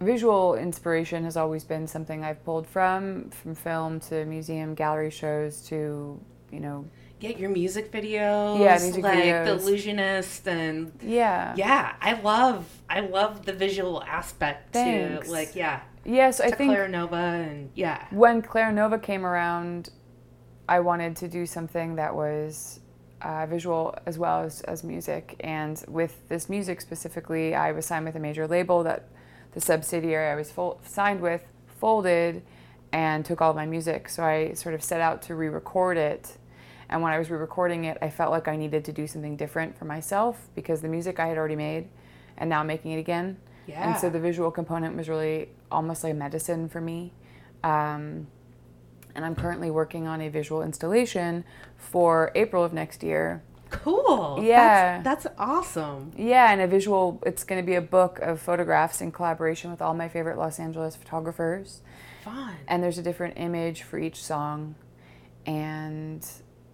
visual 0.00 0.54
inspiration 0.56 1.24
has 1.24 1.36
always 1.36 1.64
been 1.64 1.86
something 1.86 2.24
I've 2.24 2.44
pulled 2.44 2.66
from, 2.66 3.30
from 3.30 3.54
film 3.54 4.00
to 4.00 4.24
museum 4.26 4.74
gallery 4.74 5.10
shows 5.10 5.62
to, 5.68 6.20
you 6.50 6.60
know, 6.60 6.84
Get 7.20 7.38
your 7.38 7.50
music 7.50 7.90
videos, 7.90 8.60
Yeah, 8.60 8.78
music 8.80 9.02
like 9.02 9.18
videos. 9.18 9.44
The 9.44 9.52
Illusionist, 9.52 10.46
and 10.46 10.92
yeah. 11.02 11.52
yeah, 11.56 11.94
I 12.00 12.12
love 12.20 12.64
I 12.88 13.00
love 13.00 13.44
the 13.44 13.52
visual 13.52 14.02
aspect 14.04 14.72
Thanks. 14.72 15.26
too. 15.26 15.32
Like 15.32 15.56
yeah, 15.56 15.80
Yes, 16.08 16.40
I 16.40 16.50
think 16.50 16.70
Clara 16.70 16.88
Nova, 16.88 17.16
and 17.16 17.70
yeah, 17.74 18.06
when 18.10 18.40
Clara 18.40 18.72
Nova 18.72 18.98
came 18.98 19.26
around, 19.26 19.90
I 20.68 20.80
wanted 20.80 21.16
to 21.16 21.28
do 21.28 21.44
something 21.44 21.96
that 21.96 22.14
was 22.14 22.80
uh, 23.20 23.46
visual 23.46 23.94
as 24.06 24.18
well 24.18 24.42
as, 24.42 24.62
as 24.62 24.82
music. 24.82 25.36
And 25.40 25.82
with 25.86 26.26
this 26.28 26.48
music 26.48 26.80
specifically, 26.80 27.54
I 27.54 27.72
was 27.72 27.84
signed 27.84 28.06
with 28.06 28.16
a 28.16 28.20
major 28.20 28.46
label 28.46 28.82
that 28.84 29.08
the 29.52 29.60
subsidiary 29.60 30.30
I 30.30 30.34
was 30.34 30.50
fol- 30.50 30.80
signed 30.82 31.20
with 31.20 31.42
folded 31.66 32.42
and 32.92 33.24
took 33.24 33.42
all 33.42 33.50
of 33.50 33.56
my 33.56 33.66
music. 33.66 34.08
So 34.08 34.24
I 34.24 34.54
sort 34.54 34.74
of 34.74 34.82
set 34.82 35.00
out 35.00 35.20
to 35.22 35.34
re 35.34 35.48
record 35.48 35.98
it. 35.98 36.38
And 36.88 37.02
when 37.02 37.12
I 37.12 37.18
was 37.18 37.30
re 37.30 37.36
recording 37.36 37.84
it, 37.84 37.98
I 38.00 38.08
felt 38.08 38.30
like 38.30 38.48
I 38.48 38.56
needed 38.56 38.84
to 38.86 38.92
do 38.92 39.06
something 39.06 39.36
different 39.36 39.76
for 39.76 39.84
myself 39.84 40.48
because 40.54 40.80
the 40.80 40.88
music 40.88 41.20
I 41.20 41.26
had 41.26 41.36
already 41.36 41.56
made 41.56 41.88
and 42.38 42.48
now 42.48 42.60
I'm 42.60 42.66
making 42.66 42.92
it 42.92 42.98
again. 42.98 43.36
yeah. 43.66 43.90
And 43.90 44.00
so 44.00 44.08
the 44.08 44.20
visual 44.20 44.50
component 44.50 44.96
was 44.96 45.08
really 45.08 45.48
almost 45.70 46.04
like 46.04 46.14
medicine 46.14 46.68
for 46.68 46.80
me. 46.80 47.12
Um, 47.62 48.28
and 49.14 49.24
I'm 49.24 49.34
currently 49.34 49.70
working 49.70 50.06
on 50.06 50.20
a 50.20 50.28
visual 50.28 50.62
installation 50.62 51.44
for 51.76 52.30
April 52.34 52.64
of 52.64 52.72
next 52.72 53.02
year. 53.02 53.42
cool. 53.70 54.38
Yeah. 54.42 55.02
that's, 55.02 55.24
that's 55.24 55.34
awesome. 55.38 56.12
Yeah, 56.16 56.52
and 56.52 56.60
a 56.60 56.66
visual, 56.66 57.22
it's 57.26 57.44
going 57.44 57.60
to 57.60 57.66
be 57.66 57.74
a 57.74 57.82
book 57.82 58.18
of 58.20 58.40
photographs 58.40 59.00
in 59.00 59.12
collaboration 59.12 59.70
with 59.70 59.82
all 59.82 59.94
my 59.94 60.08
favorite 60.08 60.38
Los 60.38 60.58
Angeles 60.58 60.96
photographers. 60.96 61.82
Fun. 62.24 62.54
And 62.66 62.82
there's 62.82 62.98
a 62.98 63.02
different 63.02 63.34
image 63.36 63.82
for 63.82 63.98
each 63.98 64.22
song. 64.22 64.74
And 65.46 66.26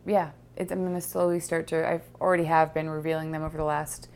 yeah, 0.06 0.30
it's, 0.56 0.70
I'm 0.70 0.82
going 0.82 0.94
to 0.94 1.00
slowly 1.00 1.40
start 1.40 1.66
to, 1.68 1.88
I've 1.88 2.04
already 2.20 2.44
have 2.44 2.74
been 2.74 2.88
revealing 2.88 3.32
them 3.32 3.42
over 3.42 3.56
the 3.56 3.64
last, 3.64 4.08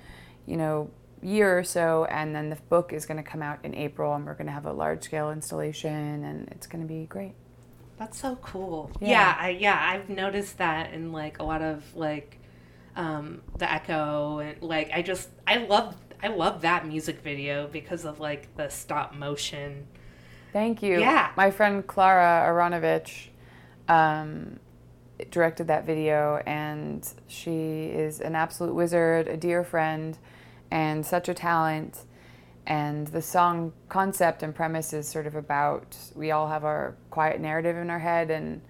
you 0.47 0.56
know, 0.56 0.90
year 1.22 1.58
or 1.58 1.64
so. 1.64 2.06
And 2.06 2.34
then 2.34 2.50
the 2.50 2.56
book 2.68 2.92
is 2.92 3.06
going 3.06 3.16
to 3.16 3.28
come 3.28 3.42
out 3.42 3.58
in 3.64 3.75
April 3.75 4.14
and 4.14 4.25
we're 4.25 4.34
going 4.34 4.46
to 4.46 4.52
have 4.52 4.66
a 4.66 4.72
large 4.72 5.02
scale 5.02 5.30
installation 5.30 6.25
and 6.25 6.48
it's 6.48 6.66
going 6.66 6.82
to 6.82 6.88
be 6.88 7.04
great. 7.06 7.34
That's 7.98 8.18
so 8.18 8.37
cool. 8.37 8.90
Yeah. 9.00 9.08
Yeah, 9.08 9.37
I, 9.38 9.48
yeah, 9.50 9.78
I've 9.80 10.08
noticed 10.08 10.58
that 10.58 10.92
in 10.92 11.12
like 11.12 11.40
a 11.40 11.42
lot 11.42 11.62
of 11.62 11.84
like 11.96 12.38
um, 12.96 13.42
the 13.56 13.70
Echo 13.70 14.38
and 14.38 14.62
like 14.62 14.90
I 14.92 15.02
just 15.02 15.30
I 15.46 15.58
love 15.58 15.96
I 16.22 16.28
love 16.28 16.62
that 16.62 16.87
music 16.87 17.20
video 17.22 17.68
because 17.68 18.04
of 18.04 18.20
like 18.20 18.54
the 18.56 18.68
stop 18.68 19.14
motion. 19.14 19.87
Thank 20.52 20.82
you. 20.82 20.98
Yeah. 20.98 21.30
My 21.37 21.50
friend 21.50 21.87
Clara 21.87 22.46
Aranovich 22.48 23.28
um, 23.88 24.58
directed 25.30 25.66
that 25.68 25.84
video, 25.84 26.42
and 26.46 27.06
she 27.26 27.87
is 27.87 28.20
an 28.20 28.34
absolute 28.34 28.75
wizard, 28.75 29.28
a 29.28 29.37
dear 29.37 29.64
friend, 29.64 30.18
and 30.70 31.04
such 31.04 31.28
a 31.28 31.34
talent. 31.34 32.04
And 32.66 33.06
the 33.08 33.22
song 33.22 33.72
concept 33.88 34.42
and 34.42 34.54
premise 34.54 34.92
is 34.92 35.08
sort 35.08 35.26
of 35.26 35.34
about 35.34 35.96
we 36.14 36.30
all 36.30 36.48
have 36.48 36.64
our 36.64 36.96
quiet 37.10 37.40
narrative 37.40 37.76
in 37.76 37.88
our 37.88 37.98
head, 37.98 38.30
and 38.30 38.60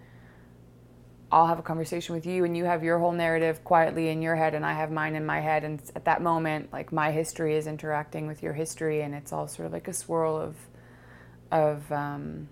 I'll 1.33 1.49
have 1.49 1.59
a 1.59 1.62
conversation 1.62 2.14
with 2.14 2.25
you, 2.25 2.45
and 2.45 2.57
you 2.57 2.64
have 2.64 2.85
your 2.85 3.00
whole 3.00 3.12
narrative 3.12 3.64
quietly 3.64 4.09
in 4.09 4.23
your 4.23 4.37
head, 4.37 4.55
and 4.55 4.64
I 4.64 4.73
have 4.73 4.93
mine 4.93 5.17
in 5.17 5.26
my 5.26 5.40
head. 5.40 5.64
And 5.64 5.83
at 5.97 6.05
that 6.05 6.23
moment, 6.23 6.73
like 6.73 6.93
my 6.93 7.11
history 7.11 7.57
is 7.57 7.67
interacting 7.67 8.28
with 8.28 8.43
your 8.43 8.52
history, 8.52 9.02
and 9.02 9.14
it's 9.14 9.33
all 9.33 9.49
sort 9.49 9.67
of 9.67 9.73
like 9.73 9.88
a 9.88 9.93
swirl 9.93 10.37
of 10.37 10.55
of 11.50 11.90
um, 11.90 12.49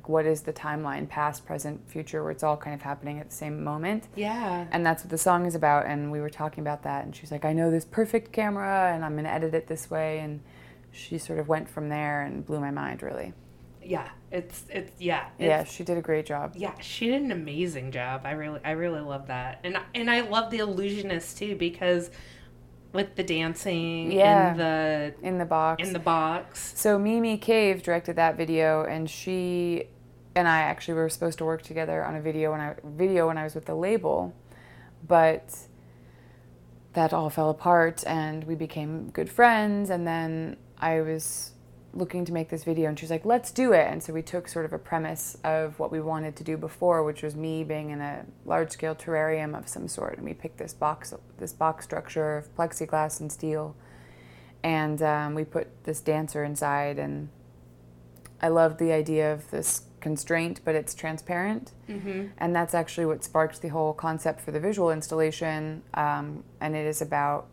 like 0.00 0.08
what 0.08 0.24
is 0.24 0.40
the 0.42 0.52
timeline 0.52 1.06
past 1.06 1.44
present 1.44 1.78
future 1.90 2.22
where 2.22 2.32
it's 2.32 2.42
all 2.42 2.56
kind 2.56 2.74
of 2.74 2.80
happening 2.80 3.18
at 3.18 3.28
the 3.28 3.36
same 3.36 3.62
moment 3.62 4.08
Yeah. 4.16 4.66
and 4.72 4.84
that's 4.84 5.02
what 5.02 5.10
the 5.10 5.18
song 5.18 5.44
is 5.44 5.54
about 5.54 5.84
and 5.86 6.10
we 6.10 6.20
were 6.20 6.30
talking 6.30 6.62
about 6.62 6.82
that 6.84 7.04
and 7.04 7.14
she's 7.14 7.30
like 7.30 7.44
i 7.44 7.52
know 7.52 7.70
this 7.70 7.84
perfect 7.84 8.32
camera 8.32 8.92
and 8.94 9.04
i'm 9.04 9.12
going 9.12 9.24
to 9.24 9.30
edit 9.32 9.52
it 9.54 9.66
this 9.66 9.90
way 9.90 10.20
and 10.20 10.40
she 10.90 11.18
sort 11.18 11.38
of 11.38 11.48
went 11.48 11.68
from 11.68 11.90
there 11.90 12.22
and 12.22 12.46
blew 12.46 12.60
my 12.60 12.70
mind 12.70 13.02
really 13.02 13.34
Yeah. 13.82 14.08
It's 14.32 14.64
it's 14.70 14.92
yeah. 15.00 15.26
yeah 15.38 15.64
she 15.64 15.84
did 15.84 15.98
a 15.98 16.02
great 16.02 16.24
job 16.24 16.54
Yeah, 16.56 16.78
she 16.80 17.08
did 17.08 17.20
an 17.20 17.32
amazing 17.32 17.90
job. 17.90 18.22
I 18.24 18.30
really 18.32 18.60
I 18.64 18.70
really 18.72 19.00
love 19.00 19.26
that. 19.26 19.58
And 19.64 19.76
and 19.94 20.08
I 20.08 20.20
love 20.20 20.50
the 20.52 20.58
illusionist 20.58 21.36
too 21.38 21.56
because 21.56 22.10
with 22.92 23.14
the 23.16 23.22
dancing 23.22 24.10
Yeah. 24.12 24.50
and 24.50 24.60
the 24.60 25.14
in 25.22 25.38
the 25.38 25.44
box 25.44 25.86
in 25.86 25.92
the 25.92 25.98
box. 25.98 26.72
So 26.76 26.98
Mimi 26.98 27.38
Cave 27.38 27.82
directed 27.82 28.16
that 28.16 28.36
video, 28.36 28.84
and 28.84 29.08
she 29.08 29.84
and 30.34 30.46
I 30.48 30.60
actually 30.60 30.94
were 30.94 31.08
supposed 31.08 31.38
to 31.38 31.44
work 31.44 31.62
together 31.62 32.04
on 32.04 32.14
a 32.16 32.20
video 32.20 32.52
when 32.52 32.60
I 32.60 32.74
video 32.84 33.26
when 33.26 33.38
I 33.38 33.44
was 33.44 33.54
with 33.54 33.66
the 33.66 33.74
label, 33.74 34.34
but 35.06 35.56
that 36.92 37.12
all 37.12 37.30
fell 37.30 37.50
apart, 37.50 38.02
and 38.06 38.44
we 38.44 38.54
became 38.54 39.10
good 39.10 39.30
friends. 39.30 39.90
And 39.90 40.06
then 40.06 40.56
I 40.78 41.00
was 41.00 41.52
looking 41.92 42.24
to 42.24 42.32
make 42.32 42.48
this 42.50 42.64
video, 42.64 42.88
and 42.88 42.98
she's 42.98 43.10
like, 43.10 43.24
"Let's 43.24 43.50
do 43.50 43.72
it." 43.72 43.86
And 43.90 44.02
so 44.02 44.12
we 44.12 44.22
took 44.22 44.48
sort 44.48 44.64
of 44.64 44.72
a 44.72 44.78
premise 44.78 45.36
of 45.42 45.78
what 45.78 45.90
we 45.90 46.00
wanted 46.00 46.36
to 46.36 46.44
do 46.44 46.56
before, 46.56 47.02
which 47.02 47.22
was 47.22 47.34
me 47.34 47.64
being 47.64 47.90
in 47.90 48.00
a 48.00 48.24
large 48.44 48.70
scale 48.70 48.94
terrarium 48.94 49.58
of 49.58 49.68
some 49.68 49.88
sort, 49.88 50.16
and 50.16 50.24
we 50.24 50.34
picked 50.34 50.58
this 50.58 50.72
box 50.74 51.12
this 51.38 51.52
box 51.52 51.84
structure 51.84 52.36
of 52.38 52.54
plexiglass 52.56 53.20
and 53.20 53.30
steel 53.32 53.74
and 54.62 55.00
um, 55.02 55.34
we 55.34 55.42
put 55.44 55.84
this 55.84 56.00
dancer 56.00 56.44
inside 56.44 56.98
and 56.98 57.30
i 58.42 58.48
loved 58.48 58.78
the 58.78 58.92
idea 58.92 59.32
of 59.32 59.50
this 59.50 59.82
constraint 60.00 60.60
but 60.64 60.74
it's 60.74 60.94
transparent 60.94 61.72
Mm-hmm. 61.88 62.26
and 62.38 62.54
that's 62.54 62.74
actually 62.74 63.06
what 63.06 63.24
sparked 63.24 63.62
the 63.62 63.68
whole 63.68 63.92
concept 63.94 64.40
for 64.40 64.50
the 64.52 64.60
visual 64.60 64.90
installation 64.90 65.82
um, 65.94 66.44
and 66.60 66.76
it 66.76 66.86
is 66.86 67.00
about 67.02 67.46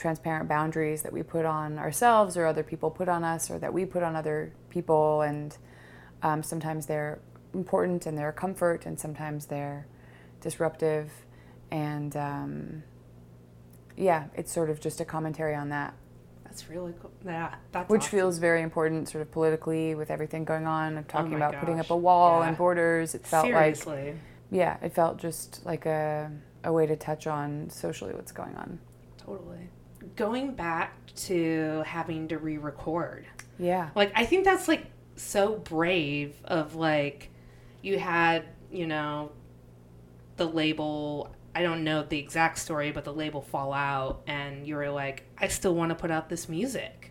transparent 0.00 0.48
boundaries 0.48 1.02
that 1.02 1.12
we 1.12 1.22
put 1.22 1.44
on 1.44 1.78
ourselves 1.78 2.36
or 2.36 2.46
other 2.46 2.62
people 2.62 2.90
put 2.90 3.08
on 3.08 3.22
us 3.22 3.50
or 3.50 3.58
that 3.58 3.72
we 3.72 3.84
put 3.84 4.02
on 4.02 4.16
other 4.16 4.52
people 4.70 5.20
and 5.20 5.58
um, 6.22 6.42
sometimes 6.42 6.86
they're 6.86 7.18
important 7.54 8.06
and 8.06 8.16
they're 8.16 8.30
a 8.30 8.32
comfort 8.32 8.86
and 8.86 8.98
sometimes 8.98 9.46
they're 9.46 9.86
disruptive 10.40 11.10
and 11.70 12.16
um, 12.16 12.82
yeah 13.96 14.24
it's 14.34 14.50
sort 14.52 14.70
of 14.70 14.80
just 14.80 15.00
a 15.00 15.04
commentary 15.04 15.54
on 15.54 15.68
that 15.68 15.92
That's 16.44 16.68
really 16.70 16.94
cool. 17.00 17.10
Yeah, 17.24 17.54
that's 17.72 17.90
which 17.90 18.02
awesome. 18.02 18.10
feels 18.18 18.38
very 18.38 18.62
important 18.62 19.08
sort 19.08 19.22
of 19.22 19.30
politically 19.30 19.94
with 19.94 20.10
everything 20.10 20.44
going 20.44 20.66
on 20.66 20.96
and 20.96 21.06
talking 21.08 21.34
Oh 21.34 21.36
about 21.36 21.58
putting 21.60 21.78
up 21.78 21.90
a 21.90 21.96
wall 21.96 22.40
Yeah. 22.40 22.48
and 22.48 22.56
borders 22.56 23.14
it 23.14 23.26
felt 23.26 23.50
like 23.50 23.76
yeah 24.50 24.78
it 24.82 24.94
felt 24.94 25.18
just 25.18 25.64
like 25.66 25.84
a, 25.86 26.30
a 26.64 26.72
way 26.72 26.86
to 26.86 26.96
touch 26.96 27.26
on 27.26 27.68
socially 27.68 28.14
what's 28.14 28.32
going 28.32 28.56
on 28.56 28.78
Totally. 29.18 29.68
Going 30.16 30.52
back 30.54 30.94
to 31.16 31.82
having 31.86 32.28
to 32.28 32.38
re-record. 32.38 33.26
Yeah. 33.58 33.90
Like 33.94 34.12
I 34.14 34.24
think 34.24 34.44
that's 34.44 34.68
like 34.68 34.86
so 35.16 35.56
brave 35.56 36.34
of 36.44 36.74
like 36.74 37.30
you 37.82 37.98
had, 37.98 38.44
you 38.70 38.86
know, 38.86 39.32
the 40.36 40.46
label 40.46 41.34
I 41.54 41.62
don't 41.62 41.82
know 41.84 42.02
the 42.02 42.18
exact 42.18 42.58
story, 42.58 42.92
but 42.92 43.04
the 43.04 43.12
label 43.12 43.42
fall 43.42 43.72
out 43.72 44.22
and 44.26 44.66
you 44.66 44.76
were 44.76 44.88
like, 44.90 45.24
I 45.38 45.48
still 45.48 45.74
want 45.74 45.90
to 45.90 45.94
put 45.94 46.10
out 46.10 46.28
this 46.28 46.48
music. 46.48 46.96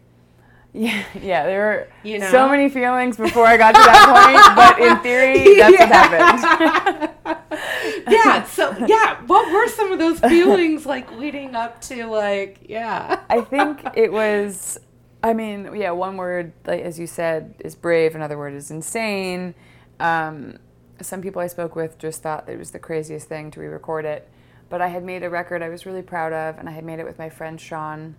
Yeah, 0.72 1.04
yeah, 1.20 1.48
there 1.48 1.60
were 1.62 1.88
You 2.08 2.20
know? 2.20 2.30
so 2.30 2.48
many 2.48 2.70
feelings 2.70 3.18
before 3.18 3.48
I 3.48 3.58
got 3.58 3.72
to 3.74 3.82
that 3.82 4.06
point, 4.06 4.56
but 4.56 4.80
in 4.80 5.00
theory, 5.02 5.56
that's 5.58 5.80
what 5.80 5.90
happened. 5.90 7.59
yeah, 8.10 8.44
so 8.44 8.76
yeah, 8.88 9.22
what 9.26 9.52
were 9.52 9.68
some 9.68 9.92
of 9.92 10.00
those 10.00 10.20
feelings 10.32 10.86
like 10.86 11.12
leading 11.14 11.56
up 11.56 11.82
to 11.82 12.06
like, 12.08 12.66
yeah. 12.68 13.22
I 13.30 13.42
think 13.42 13.82
it 13.96 14.12
was, 14.12 14.80
I 15.24 15.34
mean, 15.34 15.76
yeah, 15.76 15.92
one 15.92 16.18
word, 16.18 16.54
like 16.66 16.82
as 16.82 17.00
you 17.00 17.08
said, 17.08 17.56
is 17.60 17.76
brave. 17.76 18.16
Another 18.16 18.38
word 18.38 18.54
is 18.54 18.72
insane. 18.72 19.56
Um, 20.00 20.58
some 21.02 21.22
people 21.22 21.42
I 21.42 21.48
spoke 21.48 21.76
with 21.76 21.98
just 21.98 22.22
thought 22.22 22.50
it 22.50 22.58
was 22.58 22.72
the 22.72 22.80
craziest 22.80 23.28
thing 23.28 23.52
to 23.52 23.60
re-record 23.60 24.06
it. 24.06 24.30
But 24.70 24.82
I 24.82 24.88
had 24.88 25.04
made 25.04 25.24
a 25.24 25.30
record 25.30 25.64
I 25.64 25.70
was 25.70 25.86
really 25.86 26.02
proud 26.02 26.32
of, 26.32 26.58
and 26.60 26.70
I 26.70 26.72
had 26.72 26.84
made 26.84 27.00
it 27.00 27.06
with 27.06 27.18
my 27.18 27.30
friend 27.30 27.60
Shawn 27.60 28.16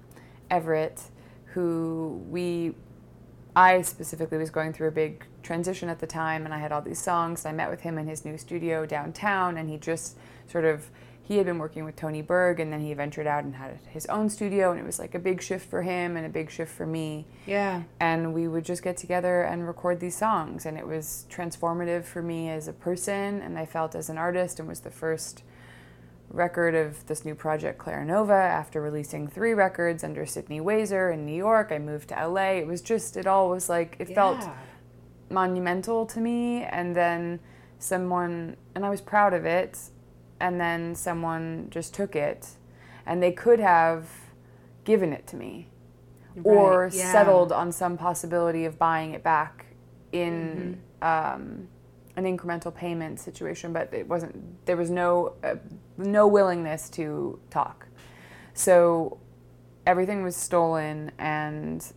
Everett, 0.50 1.02
who 1.46 2.24
we, 2.28 2.74
I 3.54 3.82
specifically 3.82 4.38
was 4.38 4.50
going 4.50 4.72
through 4.72 4.88
a 4.88 4.92
big 4.92 5.24
transition 5.42 5.88
at 5.88 5.98
the 5.98 6.06
time, 6.06 6.44
and 6.44 6.54
I 6.54 6.58
had 6.58 6.72
all 6.72 6.82
these 6.82 7.00
songs. 7.00 7.46
I 7.46 7.52
met 7.52 7.70
with 7.70 7.80
him 7.80 7.98
in 7.98 8.06
his 8.06 8.24
new 8.24 8.38
studio 8.38 8.86
downtown, 8.86 9.56
and 9.56 9.68
he 9.68 9.76
just 9.76 10.16
sort 10.46 10.64
of 10.64 10.90
he 11.30 11.36
had 11.36 11.46
been 11.46 11.58
working 11.58 11.84
with 11.84 11.94
Tony 11.94 12.22
Berg, 12.22 12.58
and 12.58 12.72
then 12.72 12.80
he 12.80 12.92
ventured 12.92 13.28
out 13.28 13.44
and 13.44 13.54
had 13.54 13.78
his 13.88 14.04
own 14.06 14.28
studio, 14.28 14.72
and 14.72 14.80
it 14.80 14.84
was 14.84 14.98
like 14.98 15.14
a 15.14 15.18
big 15.20 15.40
shift 15.40 15.70
for 15.70 15.82
him 15.82 16.16
and 16.16 16.26
a 16.26 16.28
big 16.28 16.50
shift 16.50 16.72
for 16.72 16.86
me. 16.86 17.24
Yeah. 17.46 17.84
And 18.00 18.34
we 18.34 18.48
would 18.48 18.64
just 18.64 18.82
get 18.82 18.96
together 18.96 19.42
and 19.42 19.64
record 19.64 20.00
these 20.00 20.16
songs, 20.16 20.66
and 20.66 20.76
it 20.76 20.84
was 20.84 21.26
transformative 21.30 22.02
for 22.02 22.20
me 22.20 22.50
as 22.50 22.66
a 22.66 22.72
person, 22.72 23.40
and 23.42 23.56
I 23.56 23.64
felt 23.64 23.94
as 23.94 24.08
an 24.08 24.18
artist, 24.18 24.58
and 24.58 24.68
was 24.68 24.80
the 24.80 24.90
first 24.90 25.44
record 26.30 26.74
of 26.74 27.06
this 27.06 27.24
new 27.24 27.36
project, 27.36 27.78
Clara 27.78 28.04
Nova. 28.04 28.32
After 28.32 28.82
releasing 28.82 29.28
three 29.28 29.54
records 29.54 30.02
under 30.02 30.26
Sydney 30.26 30.60
Wazer 30.60 31.14
in 31.14 31.26
New 31.26 31.36
York, 31.36 31.70
I 31.70 31.78
moved 31.78 32.08
to 32.08 32.26
LA. 32.26 32.54
It 32.54 32.66
was 32.66 32.82
just, 32.82 33.16
it 33.16 33.28
all 33.28 33.50
was 33.50 33.68
like, 33.68 33.94
it 34.00 34.08
felt 34.08 34.40
Yeah. 34.40 34.52
Monumental 35.30 36.06
to 36.06 36.20
me 36.20 36.64
and 36.64 36.94
then 36.94 37.40
someone 37.78 38.56
and 38.74 38.84
I 38.84 38.90
was 38.90 39.00
proud 39.00 39.32
of 39.32 39.44
it 39.44 39.78
and 40.40 40.60
then 40.60 40.94
someone 40.94 41.68
just 41.70 41.94
took 41.94 42.16
it 42.16 42.48
and 43.06 43.22
they 43.22 43.32
could 43.32 43.60
have 43.60 44.08
given 44.84 45.12
it 45.12 45.26
to 45.28 45.36
me 45.36 45.68
or 46.44 46.90
yeah. 46.92 47.12
settled 47.12 47.52
on 47.52 47.72
some 47.72 47.96
possibility 47.96 48.64
of 48.64 48.78
buying 48.78 49.12
it 49.12 49.22
back 49.22 49.66
in 50.12 50.80
um, 51.02 51.68
an 52.16 52.24
incremental 52.24 52.74
payment 52.74 53.20
situation 53.20 53.72
but 53.72 53.92
it 53.92 54.06
wasn't 54.06 54.66
there 54.66 54.76
was 54.76 54.90
no 54.90 55.34
uh, 55.42 55.54
no 55.96 56.26
willingness 56.26 56.88
to 56.88 57.38
talk 57.50 57.86
so 58.54 59.18
everything 59.86 60.22
was 60.22 60.36
stolen 60.36 61.10
and 61.18 61.92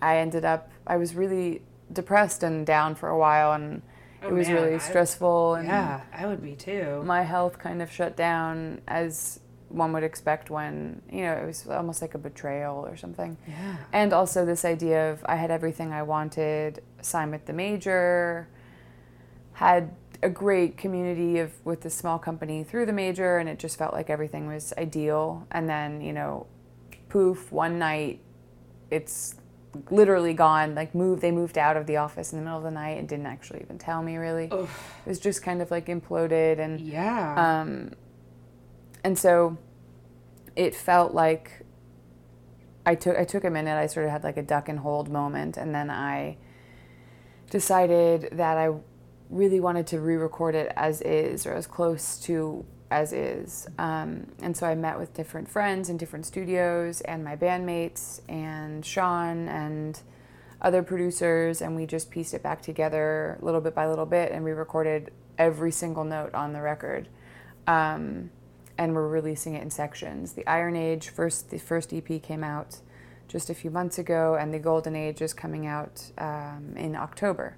I 0.00 0.18
ended 0.18 0.44
up 0.44 0.70
I 0.86 0.96
was 0.96 1.14
really 1.14 1.62
depressed 1.92 2.42
and 2.42 2.66
down 2.66 2.94
for 2.94 3.08
a 3.08 3.18
while 3.18 3.52
and 3.52 3.82
Oh, 4.22 4.28
it 4.28 4.32
was 4.34 4.48
man, 4.48 4.56
really 4.56 4.74
I- 4.74 4.78
stressful 4.78 5.54
and 5.54 5.66
Yeah, 5.66 6.02
I 6.12 6.26
would 6.26 6.42
be 6.42 6.54
too. 6.54 7.02
my 7.04 7.22
health 7.22 7.58
kind 7.58 7.80
of 7.80 7.90
shut 7.90 8.16
down 8.16 8.82
as 8.86 9.40
one 9.70 9.92
would 9.92 10.02
expect 10.02 10.50
when 10.50 11.00
you 11.10 11.22
know 11.22 11.32
it 11.32 11.46
was 11.46 11.66
almost 11.68 12.02
like 12.02 12.14
a 12.14 12.18
betrayal 12.18 12.84
or 12.86 12.96
something 12.96 13.36
Yeah. 13.46 13.76
and 13.92 14.12
also 14.12 14.44
this 14.44 14.64
idea 14.64 15.10
of 15.12 15.24
I 15.26 15.36
had 15.36 15.50
everything 15.50 15.92
I 15.92 16.02
wanted, 16.02 16.82
signed 17.02 17.30
with 17.32 17.46
the 17.46 17.52
major, 17.52 18.48
had 19.54 19.94
a 20.22 20.28
great 20.28 20.76
community 20.76 21.38
of 21.38 21.52
with 21.64 21.80
this 21.80 21.94
small 21.94 22.18
company 22.18 22.62
through 22.62 22.86
the 22.86 22.92
major, 22.92 23.38
and 23.38 23.48
it 23.48 23.58
just 23.58 23.78
felt 23.78 23.94
like 23.94 24.10
everything 24.10 24.46
was 24.46 24.74
ideal. 24.76 25.46
And 25.50 25.68
then 25.68 26.00
you 26.02 26.12
know, 26.12 26.46
poof, 27.08 27.50
one 27.50 27.78
night, 27.78 28.20
it's 28.90 29.34
literally 29.90 30.34
gone. 30.34 30.74
Like 30.74 30.94
moved, 30.94 31.22
they 31.22 31.30
moved 31.30 31.56
out 31.58 31.76
of 31.76 31.86
the 31.86 31.96
office 31.98 32.32
in 32.32 32.38
the 32.38 32.44
middle 32.44 32.58
of 32.58 32.64
the 32.64 32.70
night 32.70 32.98
and 32.98 33.08
didn't 33.08 33.26
actually 33.26 33.60
even 33.60 33.78
tell 33.78 34.02
me 34.02 34.16
really. 34.16 34.44
It 34.46 34.68
was 35.06 35.18
just 35.20 35.42
kind 35.42 35.62
of 35.62 35.70
like 35.70 35.86
imploded 35.86 36.58
and 36.58 36.80
Yeah. 36.80 37.60
um, 37.62 37.92
and 39.04 39.18
so 39.18 39.56
it 40.56 40.74
felt 40.74 41.14
like 41.14 41.62
I 42.84 42.94
took 42.94 43.16
I 43.16 43.24
took 43.24 43.44
a 43.44 43.50
minute. 43.50 43.76
I 43.76 43.86
sort 43.86 44.06
of 44.06 44.12
had 44.12 44.24
like 44.24 44.36
a 44.36 44.42
duck 44.42 44.68
and 44.68 44.78
hold 44.80 45.08
moment, 45.10 45.56
and 45.56 45.74
then 45.74 45.90
I 45.90 46.36
decided 47.50 48.28
that 48.32 48.56
I 48.58 48.70
really 49.30 49.60
wanted 49.60 49.86
to 49.86 50.00
re-record 50.00 50.54
it 50.54 50.72
as 50.76 51.00
is 51.02 51.46
or 51.46 51.54
as 51.54 51.66
close 51.66 52.18
to 52.18 52.64
as 52.90 53.12
is. 53.12 53.68
Um, 53.78 54.26
and 54.42 54.56
so 54.56 54.66
I 54.66 54.74
met 54.74 54.98
with 54.98 55.14
different 55.14 55.48
friends 55.48 55.88
in 55.88 55.96
different 55.96 56.26
studios 56.26 57.00
and 57.02 57.24
my 57.24 57.36
bandmates 57.36 58.20
and 58.28 58.84
Shawn 58.84 59.48
and 59.48 60.00
other 60.60 60.82
producers, 60.82 61.62
and 61.62 61.74
we 61.76 61.86
just 61.86 62.10
pieced 62.10 62.34
it 62.34 62.42
back 62.42 62.60
together 62.60 63.38
little 63.40 63.60
bit 63.60 63.74
by 63.74 63.86
little 63.88 64.06
bit 64.06 64.32
and 64.32 64.44
re-recorded 64.44 65.12
every 65.38 65.72
single 65.72 66.04
note 66.04 66.34
on 66.34 66.52
the 66.52 66.60
record. 66.60 67.08
Um, 67.66 68.30
and 68.76 68.94
we're 68.94 69.08
releasing 69.08 69.54
it 69.54 69.62
in 69.62 69.70
sections. 69.70 70.32
The 70.32 70.46
Iron 70.46 70.74
Age 70.74 71.08
first, 71.08 71.50
the 71.50 71.58
first 71.58 71.92
EP 71.92 72.22
came 72.22 72.42
out 72.42 72.78
just 73.28 73.48
a 73.48 73.54
few 73.54 73.70
months 73.70 73.98
ago, 73.98 74.36
and 74.38 74.52
the 74.52 74.58
Golden 74.58 74.96
Age 74.96 75.22
is 75.22 75.32
coming 75.32 75.66
out 75.66 76.10
um, 76.18 76.74
in 76.76 76.96
October. 76.96 77.56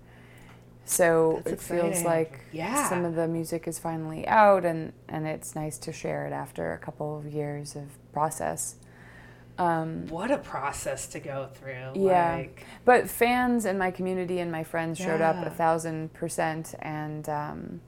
So 0.85 1.41
That's 1.45 1.63
it 1.63 1.75
feels 1.75 2.03
like 2.03 2.41
Yeah. 2.53 2.89
some 2.89 3.05
of 3.05 3.15
the 3.15 3.29
music 3.29 3.69
is 3.69 3.79
finally 3.79 4.27
out, 4.27 4.65
and, 4.65 4.93
and 5.09 5.27
it's 5.27 5.55
nice 5.55 5.79
to 5.79 5.93
share 5.93 6.27
it 6.27 6.33
after 6.33 6.73
a 6.73 6.79
couple 6.79 7.17
of 7.17 7.27
years 7.27 7.77
of 7.77 7.85
process. 8.13 8.77
Um, 9.59 10.07
what 10.09 10.31
a 10.31 10.39
process 10.39 11.07
to 11.09 11.21
go 11.21 11.49
through. 11.55 11.93
Yeah. 11.95 12.35
Like, 12.37 12.67
but 12.85 13.09
fans 13.09 13.65
and 13.65 13.79
my 13.79 13.91
community 13.91 14.41
and 14.41 14.51
my 14.51 14.65
friends 14.65 14.99
showed 14.99 15.21
up 15.21 15.37
a 15.47 15.51
thousand 15.51 16.13
percent, 16.15 16.75
and 16.81 17.29
um, 17.29 17.81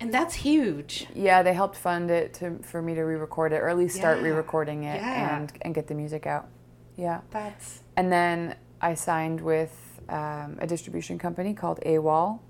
and 0.00 0.12
that's 0.14 0.34
huge. 0.34 1.06
yeah, 1.14 1.42
they 1.42 1.54
helped 1.54 1.76
fund 1.76 2.10
it 2.10 2.34
to, 2.34 2.58
for 2.62 2.80
me 2.82 2.94
to 2.94 3.02
re-record 3.02 3.52
it, 3.52 3.56
or 3.56 3.68
at 3.68 3.76
least 3.76 3.96
start 3.96 4.18
Yeah. 4.18 4.24
re-recording 4.24 4.84
it 4.84 5.00
Yeah. 5.00 5.38
and 5.40 5.52
and 5.62 5.74
get 5.74 5.88
the 5.88 5.94
music 5.94 6.26
out. 6.26 6.46
Yeah, 6.94 7.22
That's 7.30 7.80
and 7.96 8.12
then 8.12 8.54
I 8.80 8.94
signed 8.94 9.40
with 9.40 9.87
um, 10.08 10.58
a 10.60 10.66
distribution 10.66 11.18
company 11.18 11.54
called 11.54 11.80
AWAL, 11.84 12.40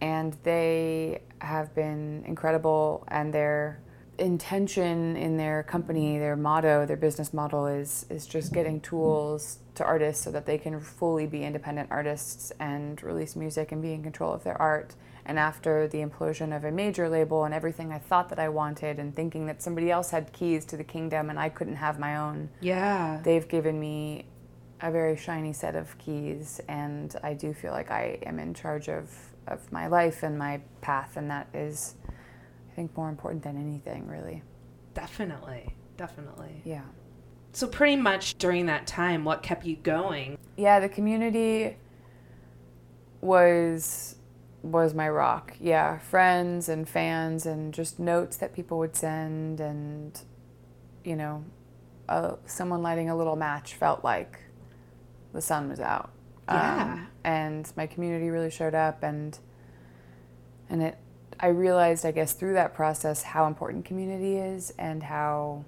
and 0.00 0.36
they 0.42 1.22
have 1.40 1.74
been 1.74 2.24
incredible. 2.26 3.04
And 3.08 3.32
their 3.32 3.80
intention 4.18 5.16
in 5.16 5.36
their 5.36 5.62
company, 5.62 6.18
their 6.18 6.36
motto, 6.36 6.86
their 6.86 6.96
business 6.96 7.32
model 7.34 7.66
is 7.66 8.06
is 8.10 8.26
just 8.26 8.52
getting 8.52 8.80
tools 8.80 9.58
to 9.74 9.84
artists 9.84 10.24
so 10.24 10.30
that 10.30 10.46
they 10.46 10.58
can 10.58 10.80
fully 10.80 11.26
be 11.26 11.44
independent 11.44 11.88
artists 11.90 12.50
and 12.58 13.02
release 13.02 13.36
music 13.36 13.72
and 13.72 13.82
be 13.82 13.92
in 13.92 14.02
control 14.02 14.32
of 14.32 14.42
their 14.42 14.60
art. 14.60 14.94
And 15.26 15.40
after 15.40 15.88
the 15.88 15.98
implosion 15.98 16.56
of 16.56 16.64
a 16.64 16.70
major 16.70 17.08
label 17.08 17.44
and 17.44 17.52
everything 17.52 17.92
I 17.92 17.98
thought 17.98 18.28
that 18.28 18.38
I 18.38 18.48
wanted, 18.48 18.98
and 18.98 19.14
thinking 19.14 19.46
that 19.46 19.60
somebody 19.60 19.90
else 19.90 20.10
had 20.10 20.32
keys 20.32 20.64
to 20.66 20.76
the 20.76 20.84
kingdom 20.84 21.30
and 21.30 21.38
I 21.38 21.48
couldn't 21.48 21.76
have 21.76 21.98
my 21.98 22.16
own, 22.16 22.48
yeah. 22.60 23.20
they've 23.24 23.46
given 23.46 23.78
me 23.80 24.26
a 24.80 24.90
very 24.90 25.16
shiny 25.16 25.52
set 25.52 25.74
of 25.74 25.96
keys 25.98 26.60
and 26.68 27.16
I 27.22 27.34
do 27.34 27.54
feel 27.54 27.72
like 27.72 27.90
I 27.90 28.18
am 28.26 28.38
in 28.38 28.54
charge 28.54 28.88
of, 28.88 29.10
of 29.46 29.70
my 29.72 29.86
life 29.86 30.22
and 30.22 30.38
my 30.38 30.60
path 30.80 31.16
and 31.16 31.30
that 31.30 31.48
is 31.54 31.94
I 32.70 32.74
think 32.74 32.96
more 32.96 33.08
important 33.08 33.42
than 33.42 33.56
anything 33.56 34.06
really. 34.06 34.42
Definitely. 34.94 35.74
Definitely. 35.96 36.62
Yeah. 36.64 36.84
So 37.52 37.66
pretty 37.66 37.96
much 37.96 38.36
during 38.36 38.66
that 38.66 38.86
time, 38.86 39.24
what 39.24 39.42
kept 39.42 39.64
you 39.64 39.76
going? 39.76 40.36
Yeah, 40.56 40.78
the 40.78 40.90
community 40.90 41.78
was 43.22 44.16
was 44.62 44.94
my 44.94 45.08
rock. 45.08 45.54
Yeah, 45.60 45.98
friends 45.98 46.68
and 46.68 46.88
fans 46.88 47.46
and 47.46 47.72
just 47.72 47.98
notes 47.98 48.36
that 48.38 48.52
people 48.52 48.78
would 48.78 48.94
send 48.94 49.60
and 49.60 50.20
you 51.04 51.16
know, 51.16 51.44
uh, 52.08 52.34
someone 52.46 52.82
lighting 52.82 53.08
a 53.08 53.16
little 53.16 53.36
match 53.36 53.74
felt 53.74 54.04
like 54.04 54.40
the 55.36 55.42
sun 55.42 55.68
was 55.68 55.78
out. 55.78 56.10
Yeah. 56.48 56.82
Um, 56.82 57.08
and 57.22 57.72
my 57.76 57.86
community 57.86 58.30
really 58.30 58.50
showed 58.50 58.74
up 58.74 59.02
and 59.02 59.38
and 60.68 60.82
it 60.82 60.98
I 61.38 61.48
realized 61.48 62.06
I 62.06 62.12
guess 62.12 62.32
through 62.32 62.54
that 62.54 62.74
process 62.74 63.22
how 63.22 63.46
important 63.46 63.84
community 63.84 64.36
is 64.36 64.72
and 64.78 65.02
how 65.02 65.64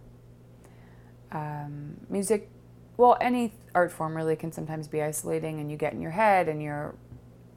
um, 1.31 1.99
music 2.09 2.51
well 2.97 3.19
any 3.21 3.53
art 3.75 3.93
form 3.93 4.17
really 4.17 4.37
can 4.37 4.51
sometimes 4.53 4.89
be 4.89 5.03
isolating 5.03 5.61
and 5.61 5.71
you 5.71 5.77
get 5.77 5.93
in 5.93 6.01
your 6.01 6.13
head 6.13 6.49
and 6.49 6.63
you're 6.63 6.95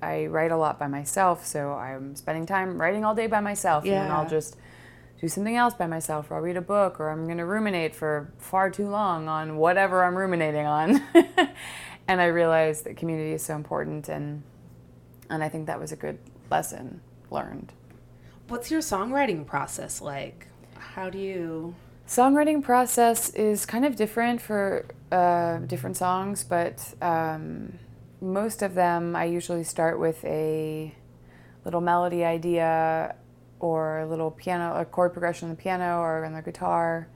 I 0.01 0.25
write 0.25 0.51
a 0.51 0.57
lot 0.57 0.79
by 0.79 0.87
myself 0.87 1.45
so 1.45 1.73
I'm 1.73 2.15
spending 2.15 2.45
time 2.45 2.81
writing 2.81 3.05
all 3.05 3.15
day 3.15 3.27
by 3.27 3.39
myself 3.39 3.85
and 3.85 3.93
then 3.93 4.11
I'll 4.11 4.27
just 4.27 4.57
do 5.21 5.27
something 5.27 5.55
else 5.55 5.75
by 5.75 5.85
myself 5.85 6.31
or 6.31 6.35
I'll 6.35 6.41
read 6.41 6.57
a 6.57 6.61
book 6.61 6.99
or 6.99 7.11
I'm 7.11 7.25
going 7.25 7.37
to 7.37 7.45
ruminate 7.45 7.95
for 7.95 8.33
far 8.39 8.71
too 8.71 8.89
long 8.89 9.27
on 9.27 9.57
whatever 9.57 10.03
I'm 10.03 10.15
ruminating 10.15 10.65
on. 10.65 11.03
and 12.11 12.19
I 12.19 12.25
realized 12.25 12.83
that 12.83 12.97
community 12.97 13.31
is 13.31 13.41
so 13.41 13.55
important 13.55 14.09
and 14.09 14.43
and 15.29 15.41
I 15.41 15.47
think 15.47 15.67
that 15.67 15.79
was 15.79 15.93
a 15.93 15.95
good 15.95 16.19
lesson 16.49 16.99
learned. 17.29 17.71
What's 18.49 18.69
your 18.69 18.81
songwriting 18.81 19.45
process 19.45 20.01
like? 20.01 20.47
How 20.75 21.09
do 21.09 21.17
you 21.17 21.73
Songwriting 22.05 22.61
process 22.61 23.29
is 23.29 23.65
kind 23.65 23.85
of 23.85 23.95
different 23.95 24.41
for 24.41 24.85
uh, 25.13 25.59
different 25.59 25.95
songs, 25.95 26.43
but 26.43 26.93
um, 27.01 27.79
most 28.19 28.61
of 28.61 28.73
them 28.73 29.15
I 29.15 29.23
usually 29.23 29.63
start 29.63 29.97
with 29.97 30.21
a 30.25 30.93
little 31.63 31.79
melody 31.79 32.25
idea 32.25 33.15
or 33.61 33.99
a 33.99 34.05
little 34.05 34.31
piano, 34.31 34.75
a 34.75 34.83
chord 34.83 35.13
progression 35.13 35.49
on 35.49 35.55
the 35.55 35.61
piano 35.61 35.99
or 35.99 36.25
on 36.25 36.33
the 36.33 36.41
guitar. 36.41 37.07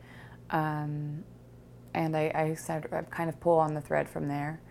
Um, 0.52 1.26
and 1.94 2.16
I, 2.16 2.56
I, 2.70 2.74
I 2.96 3.02
kind 3.02 3.30
of 3.30 3.38
pull 3.42 3.60
on 3.60 3.74
the 3.74 3.82
thread 3.82 4.08
from 4.08 4.30
there. 4.30 4.62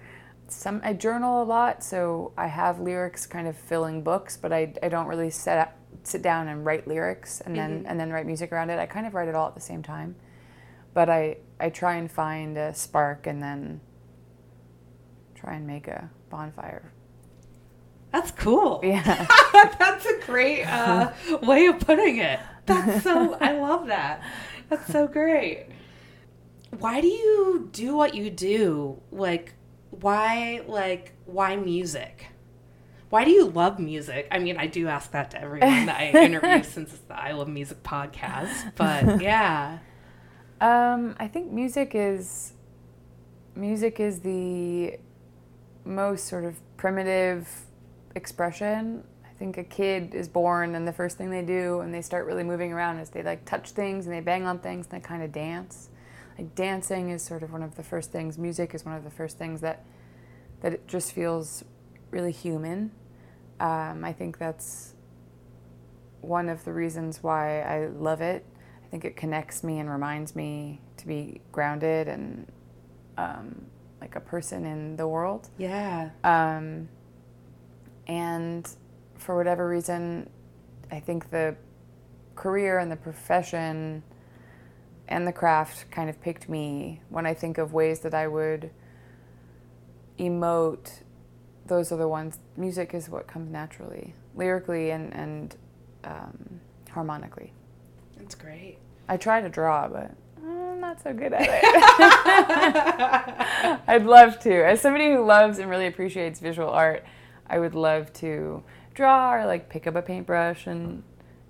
Some 0.48 0.80
I 0.84 0.92
journal 0.92 1.42
a 1.42 1.44
lot, 1.44 1.82
so 1.82 2.32
I 2.36 2.46
have 2.46 2.80
lyrics 2.80 3.26
kind 3.26 3.48
of 3.48 3.56
filling 3.56 4.02
books, 4.02 4.36
but 4.36 4.52
I, 4.52 4.74
I 4.82 4.88
don't 4.88 5.06
really 5.06 5.30
set 5.30 5.58
up, 5.58 5.76
sit 6.02 6.22
down 6.22 6.48
and 6.48 6.64
write 6.64 6.86
lyrics 6.86 7.40
and 7.40 7.56
then 7.56 7.78
mm-hmm. 7.78 7.86
and 7.86 7.98
then 7.98 8.12
write 8.12 8.26
music 8.26 8.52
around 8.52 8.70
it. 8.70 8.78
I 8.78 8.86
kind 8.86 9.06
of 9.06 9.14
write 9.14 9.28
it 9.28 9.34
all 9.34 9.48
at 9.48 9.54
the 9.54 9.60
same 9.60 9.82
time, 9.82 10.16
but 10.92 11.08
I 11.08 11.38
I 11.58 11.70
try 11.70 11.96
and 11.96 12.10
find 12.10 12.58
a 12.58 12.74
spark 12.74 13.26
and 13.26 13.42
then 13.42 13.80
try 15.34 15.54
and 15.54 15.66
make 15.66 15.88
a 15.88 16.10
bonfire 16.30 16.92
that's 18.14 18.30
cool. 18.30 18.80
Yeah. 18.84 19.26
That's 19.78 20.06
a 20.06 20.20
great 20.24 20.64
uh, 20.64 21.10
way 21.42 21.66
of 21.66 21.80
putting 21.80 22.18
it. 22.18 22.38
That's 22.64 23.02
so, 23.02 23.34
I 23.40 23.58
love 23.58 23.88
that. 23.88 24.22
That's 24.68 24.86
so 24.92 25.08
great. 25.08 25.66
Why 26.78 27.00
do 27.00 27.08
you 27.08 27.68
do 27.72 27.96
what 27.96 28.14
you 28.14 28.30
do? 28.30 29.00
Like, 29.10 29.54
why, 30.00 30.62
like, 30.66 31.12
why 31.26 31.56
music? 31.56 32.26
Why 33.10 33.24
do 33.24 33.30
you 33.30 33.46
love 33.46 33.78
music? 33.78 34.26
I 34.30 34.38
mean, 34.38 34.56
I 34.56 34.66
do 34.66 34.88
ask 34.88 35.12
that 35.12 35.30
to 35.32 35.40
everyone 35.40 35.86
that 35.86 36.00
I 36.00 36.10
interview 36.24 36.62
since 36.64 36.92
it's 36.92 37.02
the 37.02 37.20
I 37.20 37.32
Love 37.32 37.48
Music 37.48 37.82
podcast, 37.82 38.72
but 38.76 39.20
yeah. 39.22 39.78
Um, 40.60 41.14
I 41.18 41.28
think 41.28 41.52
music 41.52 41.92
is 41.94 42.54
music 43.54 44.00
is 44.00 44.20
the 44.20 44.98
most 45.84 46.26
sort 46.26 46.44
of 46.44 46.56
primitive 46.76 47.48
expression. 48.16 49.04
I 49.24 49.28
think 49.38 49.58
a 49.58 49.64
kid 49.64 50.14
is 50.14 50.28
born 50.28 50.74
and 50.74 50.86
the 50.86 50.92
first 50.92 51.16
thing 51.18 51.30
they 51.30 51.42
do 51.42 51.80
and 51.80 51.92
they 51.92 52.02
start 52.02 52.26
really 52.26 52.44
moving 52.44 52.72
around 52.72 52.98
is 52.98 53.10
they 53.10 53.22
like 53.22 53.44
touch 53.44 53.70
things 53.70 54.06
and 54.06 54.14
they 54.14 54.20
bang 54.20 54.46
on 54.46 54.58
things 54.58 54.86
and 54.90 55.00
they 55.00 55.06
kind 55.06 55.22
of 55.22 55.32
dance. 55.32 55.90
Like 56.38 56.54
dancing 56.54 57.10
is 57.10 57.22
sort 57.22 57.42
of 57.42 57.52
one 57.52 57.62
of 57.62 57.76
the 57.76 57.82
first 57.82 58.10
things. 58.10 58.38
Music 58.38 58.74
is 58.74 58.84
one 58.84 58.94
of 58.94 59.04
the 59.04 59.10
first 59.10 59.38
things 59.38 59.60
that 59.60 59.84
that 60.60 60.72
it 60.72 60.88
just 60.88 61.12
feels 61.12 61.64
really 62.10 62.32
human. 62.32 62.90
Um, 63.60 64.04
I 64.04 64.12
think 64.12 64.38
that's 64.38 64.94
one 66.20 66.48
of 66.48 66.64
the 66.64 66.72
reasons 66.72 67.22
why 67.22 67.60
I 67.60 67.86
love 67.86 68.20
it. 68.20 68.44
I 68.82 68.88
think 68.88 69.04
it 69.04 69.16
connects 69.16 69.62
me 69.62 69.78
and 69.78 69.90
reminds 69.90 70.34
me 70.34 70.80
to 70.96 71.06
be 71.06 71.40
grounded 71.52 72.08
and 72.08 72.46
um, 73.18 73.66
like 74.00 74.16
a 74.16 74.20
person 74.20 74.64
in 74.64 74.96
the 74.96 75.06
world. 75.06 75.50
Yeah. 75.58 76.10
Um, 76.22 76.88
and 78.06 78.68
for 79.16 79.36
whatever 79.36 79.68
reason, 79.68 80.30
I 80.90 81.00
think 81.00 81.30
the 81.30 81.56
career 82.34 82.78
and 82.78 82.90
the 82.90 82.96
profession 82.96 84.02
and 85.08 85.26
the 85.26 85.32
craft 85.32 85.90
kind 85.90 86.08
of 86.08 86.20
picked 86.20 86.48
me 86.48 87.00
when 87.08 87.26
I 87.26 87.34
think 87.34 87.58
of 87.58 87.72
ways 87.72 88.00
that 88.00 88.14
I 88.14 88.26
would 88.26 88.70
emote. 90.18 91.02
Those 91.66 91.92
are 91.92 91.96
the 91.96 92.08
ones. 92.08 92.38
Music 92.56 92.94
is 92.94 93.08
what 93.08 93.26
comes 93.26 93.50
naturally, 93.50 94.14
lyrically 94.34 94.90
and 94.90 95.14
and 95.14 95.56
um, 96.04 96.60
harmonically. 96.90 97.52
That's 98.16 98.34
great. 98.34 98.78
I 99.08 99.16
try 99.16 99.40
to 99.40 99.48
draw, 99.48 99.88
but 99.88 100.12
I'm 100.42 100.80
not 100.80 101.02
so 101.02 101.12
good 101.12 101.32
at 101.32 101.42
it. 101.42 101.64
I'd 103.88 104.06
love 104.06 104.38
to. 104.40 104.64
As 104.66 104.80
somebody 104.80 105.12
who 105.12 105.24
loves 105.24 105.58
and 105.58 105.68
really 105.68 105.86
appreciates 105.86 106.40
visual 106.40 106.70
art, 106.70 107.04
I 107.46 107.58
would 107.58 107.74
love 107.74 108.12
to 108.14 108.62
draw 108.94 109.34
or 109.34 109.46
like 109.46 109.68
pick 109.68 109.86
up 109.86 109.96
a 109.96 110.02
paintbrush 110.02 110.66
and 110.66 111.02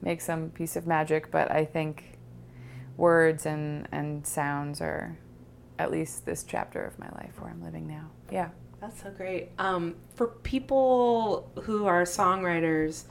make 0.03 0.21
some 0.21 0.51
piece 0.51 0.77
of 0.77 0.87
magic, 0.87 1.31
but 1.31 1.51
I 1.51 1.65
think 1.65 2.14
words 2.97 3.47
and, 3.47 3.89
and 3.93 4.27
sounds 4.27 4.81
are 4.81 5.19
at 5.79 5.91
least 5.91 6.25
this 6.25 6.45
chapter 6.45 6.85
of 6.85 6.99
my 6.99 7.09
life 7.11 7.41
where 7.41 7.51
I'm 7.51 7.63
living 7.63 7.87
now. 7.87 8.11
Yeah. 8.31 8.51
That's 8.81 9.03
so 9.03 9.11
great. 9.11 9.51
Um, 9.59 9.97
for 10.15 10.27
people 10.27 11.51
who 11.63 11.87
are 11.87 12.03
songwriters 12.03 13.05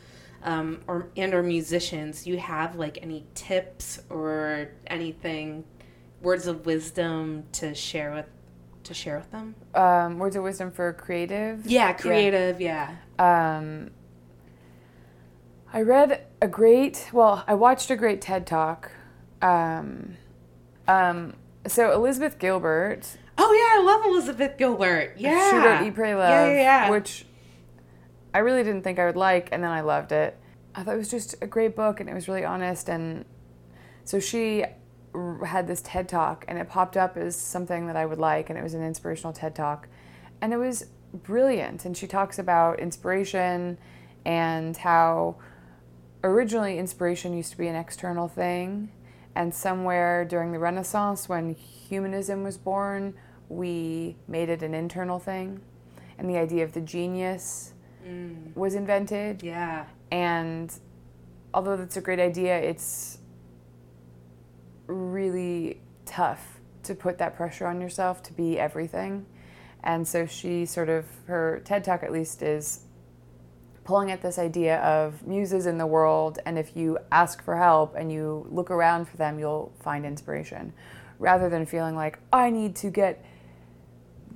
um, 0.44 0.82
or 0.88 1.10
and 1.18 1.34
or 1.34 1.42
musicians, 1.42 2.28
you 2.28 2.38
have 2.38 2.76
like 2.76 3.00
any 3.02 3.26
tips 3.34 4.02
or 4.10 4.70
anything, 4.88 5.64
words 6.22 6.48
of 6.48 6.66
wisdom 6.66 7.46
to 7.54 7.74
share 7.74 8.14
with 8.14 8.28
to 8.84 8.94
share 8.94 9.18
with 9.18 9.32
them? 9.32 9.56
Um, 9.74 10.20
words 10.20 10.36
of 10.36 10.44
wisdom 10.44 10.72
for 10.72 10.94
creative. 10.94 11.66
Yeah, 11.66 11.94
creative. 11.94 12.62
Yeah. 12.62 12.96
yeah. 13.18 13.58
Um, 13.58 13.92
I 15.72 15.82
read 15.82 16.26
a 16.42 16.48
great. 16.48 17.10
Well, 17.12 17.44
I 17.48 17.56
watched 17.56 17.90
a 17.90 17.96
great 17.96 18.22
TED 18.22 18.46
talk. 18.46 18.92
Um, 19.44 20.18
um, 20.88 21.34
so 21.68 21.92
Elizabeth 21.92 22.40
Gilbert. 22.40 23.18
Oh 23.38 23.52
yeah, 23.52 23.82
I 23.82 23.84
love 23.84 24.06
Elizabeth 24.06 24.58
Gilbert. 24.58 25.16
Yeah. 25.18 25.50
She 25.50 25.58
wrote 25.58 25.88
Eat, 25.88 25.96
Pray, 25.96 26.16
Love. 26.16 26.30
Yeah, 26.30 26.48
yeah, 26.48 26.62
yeah. 26.62 26.90
Which 26.90 27.26
I 28.34 28.40
really 28.40 28.64
didn't 28.64 28.84
think 28.84 29.00
I 29.00 29.06
would 29.06 29.16
like, 29.16 29.50
and 29.52 29.64
then 29.64 29.72
I 29.72 29.82
loved 29.82 30.12
it. 30.12 30.38
I 30.76 30.84
thought 30.84 30.96
it 30.96 31.00
was 31.00 31.12
just 31.12 31.36
a 31.42 31.48
great 31.48 31.76
book, 31.76 32.00
and 32.00 32.10
it 32.10 32.14
was 32.14 32.28
really 32.28 32.46
honest. 32.46 32.90
And 32.90 33.26
so 34.06 34.20
she 34.20 34.66
had 35.46 35.68
this 35.68 35.82
TED 35.82 36.10
talk 36.10 36.44
and 36.48 36.58
it 36.58 36.68
popped 36.68 36.98
up 36.98 37.18
as 37.18 37.36
something 37.36 37.88
that 37.88 37.96
I 37.96 38.06
would 38.06 38.20
like, 38.20 38.50
and 38.50 38.58
it 38.58 38.64
was 38.64 38.74
an 38.74 38.84
inspirational 38.84 39.34
TED 39.34 39.56
talk. 39.56 39.88
And 40.42 40.54
it 40.54 40.58
was 40.58 40.88
brilliant. 41.14 41.86
And 41.86 41.96
she 41.96 42.08
talks 42.08 42.40
about 42.40 42.80
inspiration 42.80 43.78
and 44.26 44.76
how 44.76 45.36
originally 46.24 46.80
inspiration 46.80 47.34
used 47.36 47.52
to 47.52 47.58
be 47.58 47.68
an 47.68 47.76
external 47.76 48.28
thing. 48.28 48.92
And 49.36 49.54
somewhere 49.54 50.26
during 50.26 50.52
the 50.52 50.60
Renaissance, 50.60 51.28
when 51.28 51.56
humanism 51.56 52.44
was 52.44 52.58
born, 52.58 53.16
we 53.50 54.16
made 54.28 54.50
it 54.50 54.62
an 54.62 54.74
internal 54.74 55.20
thing. 55.20 55.62
And 56.18 56.30
the 56.30 56.38
idea 56.38 56.64
of 56.64 56.74
the 56.74 56.82
genius 56.82 57.74
mm. 58.06 58.56
was 58.56 58.76
invented. 58.76 59.42
Yeah. 59.42 59.86
And 60.12 60.74
although 61.54 61.76
that's 61.76 61.98
a 61.98 62.02
great 62.02 62.20
idea, 62.20 62.58
it's 62.58 63.18
really 64.88 65.82
tough 66.06 66.60
to 66.84 66.94
put 66.94 67.18
that 67.18 67.36
pressure 67.36 67.66
on 67.66 67.82
yourself 67.82 68.22
to 68.24 68.34
be 68.34 68.60
everything. 68.60 69.26
And 69.84 70.08
so 70.08 70.26
she 70.26 70.66
sort 70.66 70.90
of, 70.90 71.06
her 71.28 71.62
TED 71.66 71.84
Talk 71.84 72.04
at 72.04 72.12
least 72.12 72.42
is 72.42 72.82
pulling 73.84 74.12
at 74.12 74.22
this 74.22 74.40
idea 74.40 74.80
of 74.80 75.26
muses 75.28 75.66
in 75.66 75.78
the 75.78 75.88
world, 75.88 76.40
and 76.46 76.58
if 76.58 76.76
you 76.76 76.98
ask 77.12 77.44
for 77.44 77.58
help 77.58 77.96
and 77.96 78.12
you 78.12 78.48
look 78.50 78.72
around 78.72 79.08
for 79.08 79.18
them, 79.18 79.40
you'll 79.40 79.74
find 79.80 80.06
inspiration. 80.06 80.74
Rather 81.20 81.50
than 81.50 81.66
feeling 81.66 81.96
like, 81.96 82.20
I 82.32 82.50
need 82.50 82.76
to 82.78 82.90
get 82.90 83.24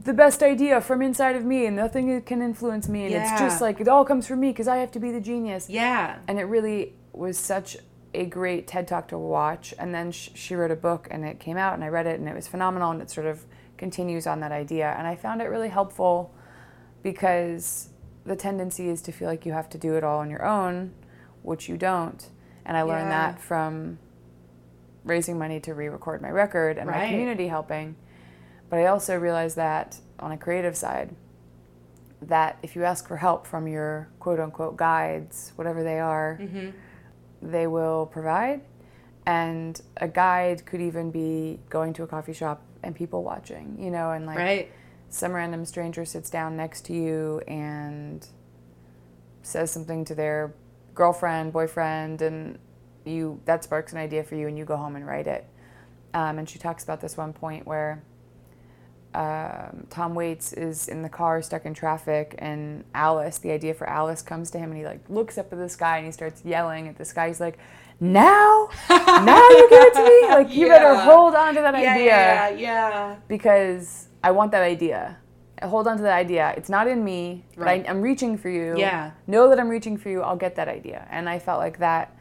the 0.04 0.14
best 0.14 0.44
idea 0.44 0.80
from 0.80 1.02
inside 1.02 1.36
of 1.36 1.44
me 1.44 1.66
and 1.66 1.76
nothing 1.76 2.22
can 2.22 2.42
influence 2.42 2.88
me, 2.88 3.04
and 3.04 3.12
yeah. 3.12 3.32
it's 3.32 3.42
just 3.42 3.62
like 3.62 3.80
it 3.80 3.88
all 3.88 4.06
comes 4.06 4.28
from 4.28 4.40
me 4.40 4.52
because 4.52 4.68
I 4.68 4.78
have 4.78 4.92
to 4.92 5.00
be 5.00 5.12
the 5.12 5.22
genius. 5.22 5.70
Yeah. 5.70 6.20
And 6.28 6.40
it 6.40 6.44
really 6.44 6.94
was 7.14 7.38
such 7.38 7.78
a 8.14 8.26
great 8.26 8.68
TED 8.68 8.88
Talk 8.88 9.08
to 9.10 9.18
watch. 9.18 9.74
And 9.78 9.94
then 9.94 10.12
sh- 10.12 10.30
she 10.34 10.56
wrote 10.56 10.72
a 10.72 10.76
book 10.76 11.08
and 11.12 11.26
it 11.26 11.40
came 11.40 11.58
out 11.58 11.74
and 11.74 11.84
I 11.84 11.88
read 11.88 12.08
it 12.08 12.20
and 12.20 12.28
it 12.28 12.36
was 12.36 12.48
phenomenal 12.48 12.92
and 12.92 13.02
it 13.02 13.10
sort 13.10 13.28
of 13.28 13.46
continues 13.78 14.28
on 14.28 14.40
that 14.42 14.52
idea. 14.52 14.96
And 14.98 15.08
I 15.08 15.16
found 15.16 15.42
it 15.42 15.46
really 15.46 15.70
helpful 15.70 16.34
because 17.04 17.90
the 18.28 18.36
tendency 18.36 18.90
is 18.90 19.02
to 19.04 19.12
feel 19.12 19.28
like 19.28 19.46
you 19.46 19.54
have 19.54 19.70
to 19.70 19.78
do 19.78 19.96
it 19.96 20.04
all 20.04 20.20
on 20.20 20.30
your 20.30 20.46
own, 20.46 20.94
which 21.44 21.70
you 21.70 21.78
don't. 21.78 22.30
And 22.66 22.76
I 22.76 22.82
learned 22.82 23.10
yeah. 23.10 23.32
that 23.32 23.42
from 23.42 24.00
raising 25.04 25.40
money 25.40 25.60
to 25.62 25.74
re 25.74 25.88
record 25.88 26.22
my 26.22 26.30
record 26.30 26.78
and 26.78 26.90
right. 26.90 27.04
my 27.04 27.10
community 27.10 27.48
helping. 27.48 27.96
But 28.70 28.80
I 28.80 28.88
also 28.88 29.18
realized 29.18 29.56
that 29.56 30.00
on 30.20 30.32
a 30.32 30.38
creative 30.38 30.76
side, 30.76 31.16
that 32.22 32.58
if 32.62 32.76
you 32.76 32.84
ask 32.84 33.08
for 33.08 33.18
help 33.18 33.48
from 33.48 33.68
your 33.68 34.10
quote 34.20 34.40
unquote 34.40 34.76
guides, 34.76 35.54
whatever 35.56 35.84
they 35.84 36.00
are, 36.00 36.38
mm-hmm 36.42 36.72
they 37.42 37.68
will 37.68 38.06
provide. 38.08 38.62
And 39.26 39.80
a 39.98 40.08
guide 40.08 40.66
could 40.66 40.82
even 40.82 41.12
be 41.12 41.60
going 41.70 41.94
to 41.94 42.04
a 42.04 42.08
coffee 42.08 42.34
shop 42.34 42.62
and 42.84 42.96
people 42.96 43.24
watching, 43.24 43.78
you 43.80 43.92
know, 43.92 44.12
and 44.12 44.26
like 44.26 44.38
right. 44.38 44.72
Some 45.10 45.34
random 45.34 45.66
stranger 45.66 46.06
sits 46.06 46.30
down 46.30 46.58
next 46.58 46.86
to 46.86 46.94
you 46.94 47.42
and 47.48 48.28
says 49.42 49.72
something 49.72 50.06
to 50.06 50.16
their 50.16 50.54
girlfriend, 50.96 51.54
boyfriend, 51.54 52.22
and 52.22 52.60
you 53.06 53.40
that 53.46 53.64
sparks 53.64 53.94
an 53.94 54.00
idea 54.00 54.24
for 54.24 54.36
you, 54.36 54.48
and 54.48 54.58
you 54.58 54.66
go 54.66 54.78
home 54.78 54.96
and 54.96 55.08
write 55.08 55.28
it. 55.28 55.46
Um, 56.14 56.40
and 56.40 56.50
she 56.50 56.60
talks 56.60 56.84
about 56.84 57.02
this 57.02 57.18
one 57.18 57.34
point 57.34 57.68
where 57.68 58.04
um, 59.14 59.88
Tom 59.90 60.14
Waits 60.16 60.54
is 60.54 60.88
in 60.88 61.02
the 61.02 61.10
car 61.10 61.42
stuck 61.42 61.66
in 61.66 61.74
traffic, 61.74 62.36
and 62.40 62.84
Alice, 62.94 63.38
the 63.40 63.52
idea 63.52 63.74
for 63.74 63.88
Alice 63.90 64.22
comes 64.22 64.52
to 64.52 64.58
him, 64.60 64.72
and 64.72 64.78
he 64.80 64.86
like 64.86 65.10
looks 65.10 65.38
up 65.38 65.52
at 65.54 65.60
the 65.60 65.70
sky 65.70 65.98
and 65.98 66.06
he 66.06 66.12
starts 66.12 66.44
yelling 66.46 66.88
at 66.88 66.98
the 66.98 67.06
sky. 67.06 67.28
He's 67.28 67.40
like, 67.40 67.58
"Now, 68.00 68.70
now 68.90 69.50
you 69.50 69.68
give 69.70 69.84
it 69.84 69.94
to 69.96 70.04
me! 70.04 70.30
Like 70.30 70.54
you 70.56 70.68
better 70.68 70.96
hold 70.96 71.36
on 71.36 71.56
to 71.56 71.62
that 71.62 71.76
Yeah, 71.78 71.94
idea 71.94 72.06
yeah, 72.06 72.50
yeah. 72.50 73.16
because 73.28 74.07
I 74.24 74.32
want 74.32 74.52
that 74.52 74.64
idea. 74.64 75.18
I 75.62 75.68
hold 75.68 75.88
on 75.88 75.98
to 75.98 76.04
that 76.04 76.14
idea. 76.14 76.54
It's 76.56 76.70
not 76.70 76.88
in 76.88 77.04
me, 77.04 77.46
but 77.56 77.66
Right. 77.66 77.86
I, 77.86 77.90
I'm 77.90 78.02
reaching 78.02 78.38
for 78.38 78.50
you. 78.50 78.78
Yeah. 78.78 79.12
Know 79.26 79.50
that 79.50 79.60
I'm 79.60 79.70
reaching 79.70 79.98
for 79.98 80.10
you. 80.10 80.22
I'll 80.22 80.36
get 80.36 80.56
that 80.56 80.68
idea. 80.68 81.08
And 81.10 81.28
I 81.28 81.40
felt 81.40 81.60
like 81.60 81.80
that 81.80 82.16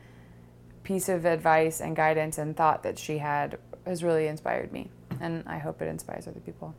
piece 0.85 1.09
of 1.09 1.25
advice 1.27 1.81
and 1.81 1.95
guidance 1.97 2.39
and 2.39 2.57
thought 2.57 2.83
that 2.85 2.99
she 2.99 3.19
had 3.19 3.59
has 3.85 4.03
really 4.03 4.27
inspired 4.27 4.73
me. 4.73 4.91
And 5.21 5.43
I 5.47 5.59
hope 5.59 5.83
it 5.83 5.89
inspires 5.89 6.27
other 6.27 6.41
people. 6.41 6.75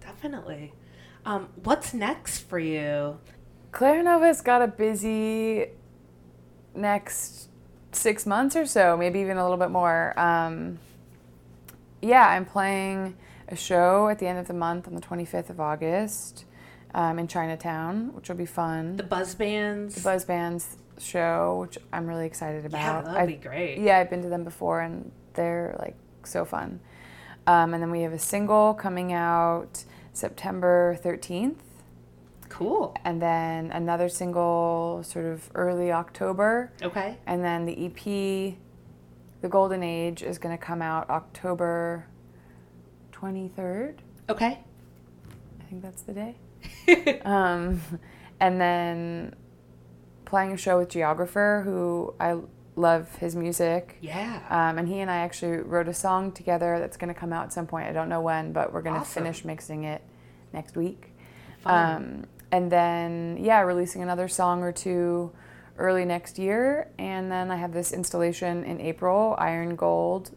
Definitely. 0.00 0.72
Um, 1.24 1.48
what's 1.64 1.92
next 1.92 2.40
for 2.40 2.58
you? 2.58 3.18
Clara 3.72 4.02
Nova's 4.02 4.40
got 4.40 4.62
a 4.62 4.68
busy 4.68 5.66
next 6.74 7.48
six 7.92 8.24
months 8.24 8.54
or 8.56 8.66
so, 8.66 8.96
maybe 8.96 9.20
even 9.20 9.36
a 9.36 9.42
little 9.42 9.58
bit 9.58 9.70
more. 9.70 10.18
Um, 10.18 10.78
yeah, 12.00 12.28
I'm 12.28 12.44
playing 12.44 13.16
a 13.48 13.56
show 13.56 14.08
at 14.08 14.18
the 14.18 14.26
end 14.26 14.38
of 14.38 14.46
the 14.46 14.54
month 14.54 14.86
on 14.86 14.94
the 14.94 15.00
25th 15.00 15.50
of 15.50 15.58
August 15.60 16.44
um, 16.94 17.18
in 17.18 17.26
Chinatown, 17.28 18.14
which 18.14 18.28
will 18.28 18.36
be 18.36 18.46
fun. 18.46 18.96
The 18.96 19.02
buzz 19.02 19.34
bands. 19.34 19.94
The 19.96 20.00
Buzz 20.02 20.24
Band's 20.24 20.76
show, 20.98 21.58
which 21.60 21.78
I'm 21.92 22.06
really 22.06 22.26
excited 22.26 22.64
about. 22.66 23.04
yeah, 23.06 23.12
that'd 23.12 23.28
be 23.28 23.34
great. 23.48 23.78
yeah, 23.78 23.98
I've 23.98 24.10
been 24.10 24.22
to 24.22 24.28
them 24.28 24.44
before 24.44 24.80
and 24.80 25.10
they're 25.34 25.76
like 25.78 25.96
so 26.24 26.44
fun. 26.44 26.80
Um, 27.46 27.72
and 27.72 27.82
then 27.82 27.90
we 27.90 28.02
have 28.02 28.12
a 28.12 28.18
single 28.18 28.74
coming 28.74 29.12
out 29.12 29.84
September 30.12 30.98
13th 31.02 31.54
Cool. 32.48 32.94
and 33.04 33.22
then 33.22 33.70
another 33.70 34.08
single 34.08 35.02
sort 35.04 35.24
of 35.24 35.48
early 35.54 35.92
October, 35.92 36.72
Okay. 36.82 37.16
and 37.26 37.42
then 37.44 37.64
the 37.66 37.86
EP, 37.86 38.56
The 39.40 39.48
Golden 39.48 39.82
Age, 39.82 40.22
is 40.22 40.38
going 40.38 40.56
to 40.56 40.62
come 40.62 40.82
out 40.82 41.08
October 41.08 42.06
23rd. 43.20 43.94
Okay. 44.28 44.58
I 45.60 45.64
think 45.68 45.82
that's 45.82 46.02
the 46.02 46.12
day. 46.12 46.34
Um, 47.24 47.80
and 48.40 48.60
then 48.60 49.34
playing 50.24 50.52
a 50.52 50.56
show 50.56 50.78
with 50.78 50.88
Geographer, 50.90 51.62
who 51.64 52.14
I 52.20 52.36
love 52.76 53.14
his 53.16 53.34
music. 53.36 53.96
yeah. 54.00 54.40
Um, 54.50 54.78
and 54.78 54.88
he 54.88 55.00
and 55.00 55.10
I 55.10 55.16
actually 55.16 55.58
wrote 55.58 55.88
a 55.88 55.94
song 55.94 56.32
together 56.32 56.78
that's 56.78 56.96
going 56.96 57.12
to 57.12 57.18
come 57.18 57.32
out 57.32 57.44
at 57.44 57.52
some 57.52 57.66
point. 57.66 57.88
I 57.88 57.92
don't 57.92 58.08
know 58.08 58.20
when, 58.20 58.52
but 58.52 58.72
we're 58.72 58.82
going 58.82 58.94
to 58.94 59.00
Awesome. 59.00 59.22
finish 59.24 59.44
mixing 59.44 59.84
it 59.84 60.02
next 60.52 60.76
week. 60.76 61.12
Um, 61.66 62.24
and 62.52 62.70
then, 62.72 63.36
yeah, 63.40 63.60
releasing 63.60 64.02
another 64.02 64.28
song 64.28 64.62
or 64.62 64.72
two 64.72 65.32
early 65.76 66.04
next 66.04 66.38
year. 66.38 66.88
And 66.98 67.30
then 67.30 67.50
I 67.50 67.56
have 67.56 67.72
this 67.72 67.92
installation 67.92 68.64
in 68.64 68.80
April, 68.80 69.34
Iron 69.38 69.76
Gold. 69.76 70.30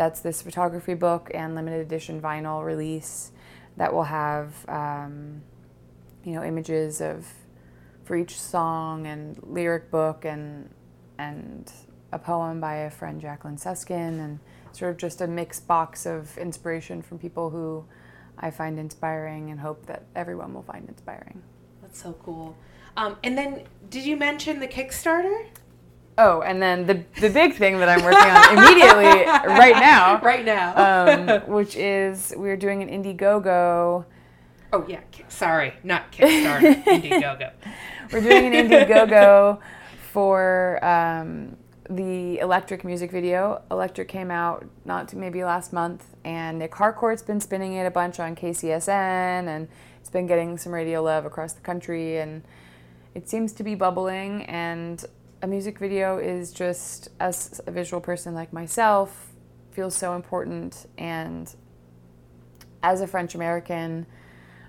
That's 0.00 0.20
this 0.20 0.40
photography 0.40 0.94
book 0.94 1.30
and 1.34 1.54
limited 1.54 1.82
edition 1.82 2.22
vinyl 2.22 2.64
release 2.64 3.32
that 3.76 3.92
will 3.92 4.04
have, 4.04 4.66
um, 4.66 5.42
you 6.24 6.32
know, 6.32 6.42
images 6.42 7.02
of 7.02 7.26
for 8.04 8.16
each 8.16 8.40
song 8.40 9.06
and 9.06 9.38
lyric 9.42 9.90
book 9.90 10.24
and 10.24 10.70
and 11.18 11.70
a 12.12 12.18
poem 12.18 12.62
by 12.62 12.76
a 12.76 12.90
friend 12.90 13.20
Jacqueline 13.20 13.58
Suskin 13.58 14.18
and 14.20 14.38
sort 14.72 14.90
of 14.90 14.96
just 14.96 15.20
a 15.20 15.26
mixed 15.26 15.68
box 15.68 16.06
of 16.06 16.38
inspiration 16.38 17.02
from 17.02 17.18
people 17.18 17.50
who 17.50 17.84
I 18.38 18.50
find 18.50 18.78
inspiring 18.78 19.50
and 19.50 19.60
hope 19.60 19.84
that 19.84 20.04
everyone 20.16 20.54
will 20.54 20.62
find 20.62 20.88
inspiring. 20.88 21.42
That's 21.82 22.02
so 22.02 22.14
cool. 22.24 22.56
Um, 22.96 23.18
and 23.22 23.36
then, 23.36 23.64
did 23.90 24.06
you 24.06 24.16
mention 24.16 24.60
the 24.60 24.68
Kickstarter? 24.68 25.48
Oh, 26.22 26.42
and 26.42 26.60
then 26.60 26.86
the 26.86 27.02
the 27.18 27.30
big 27.30 27.54
thing 27.54 27.78
that 27.78 27.88
I'm 27.88 28.02
working 28.04 28.30
on 28.30 28.58
immediately 28.58 29.24
right 29.58 29.74
now, 29.76 30.20
Right 30.20 30.44
now. 30.44 30.74
um, 30.76 31.40
which 31.56 31.76
is 31.76 32.34
we're 32.36 32.58
doing 32.58 32.82
an 32.82 32.88
Indiegogo. 32.90 34.04
oh 34.74 34.84
yeah. 34.86 35.00
Sorry, 35.28 35.72
not 35.82 36.12
Kickstarter. 36.12 36.84
Indiegogo. 36.84 37.52
We're 38.12 38.20
doing 38.20 38.54
an 38.54 38.68
Indiegogo 38.68 39.60
for 40.12 40.84
um, 40.84 41.56
the 41.88 42.38
Electric 42.40 42.84
music 42.84 43.10
video. 43.10 43.62
Electric 43.70 44.08
came 44.08 44.30
out 44.30 44.66
not 44.84 45.14
maybe 45.14 45.42
last 45.42 45.72
month, 45.72 46.04
and 46.24 46.58
Nick 46.58 46.74
Harcourt's 46.74 47.22
been 47.22 47.40
spinning 47.40 47.72
it 47.74 47.86
a 47.86 47.90
bunch 47.90 48.20
on 48.20 48.36
KCSN, 48.36 48.88
and 49.48 49.68
it's 50.00 50.10
been 50.10 50.26
getting 50.26 50.58
some 50.58 50.72
radio 50.74 51.02
love 51.02 51.24
across 51.24 51.54
the 51.54 51.60
country, 51.62 52.18
and 52.18 52.42
it 53.14 53.28
seems 53.28 53.52
to 53.54 53.62
be 53.62 53.74
bubbling. 53.74 54.44
And 54.44 55.02
a 55.42 55.46
music 55.46 55.78
video 55.78 56.18
is 56.18 56.52
just, 56.52 57.08
as 57.18 57.60
a 57.66 57.70
visual 57.70 58.00
person 58.00 58.34
like 58.34 58.52
myself, 58.52 59.32
feels 59.70 59.96
so 59.96 60.14
important. 60.14 60.86
And 60.98 61.54
as 62.82 63.00
a 63.00 63.06
French 63.06 63.34
American, 63.34 64.06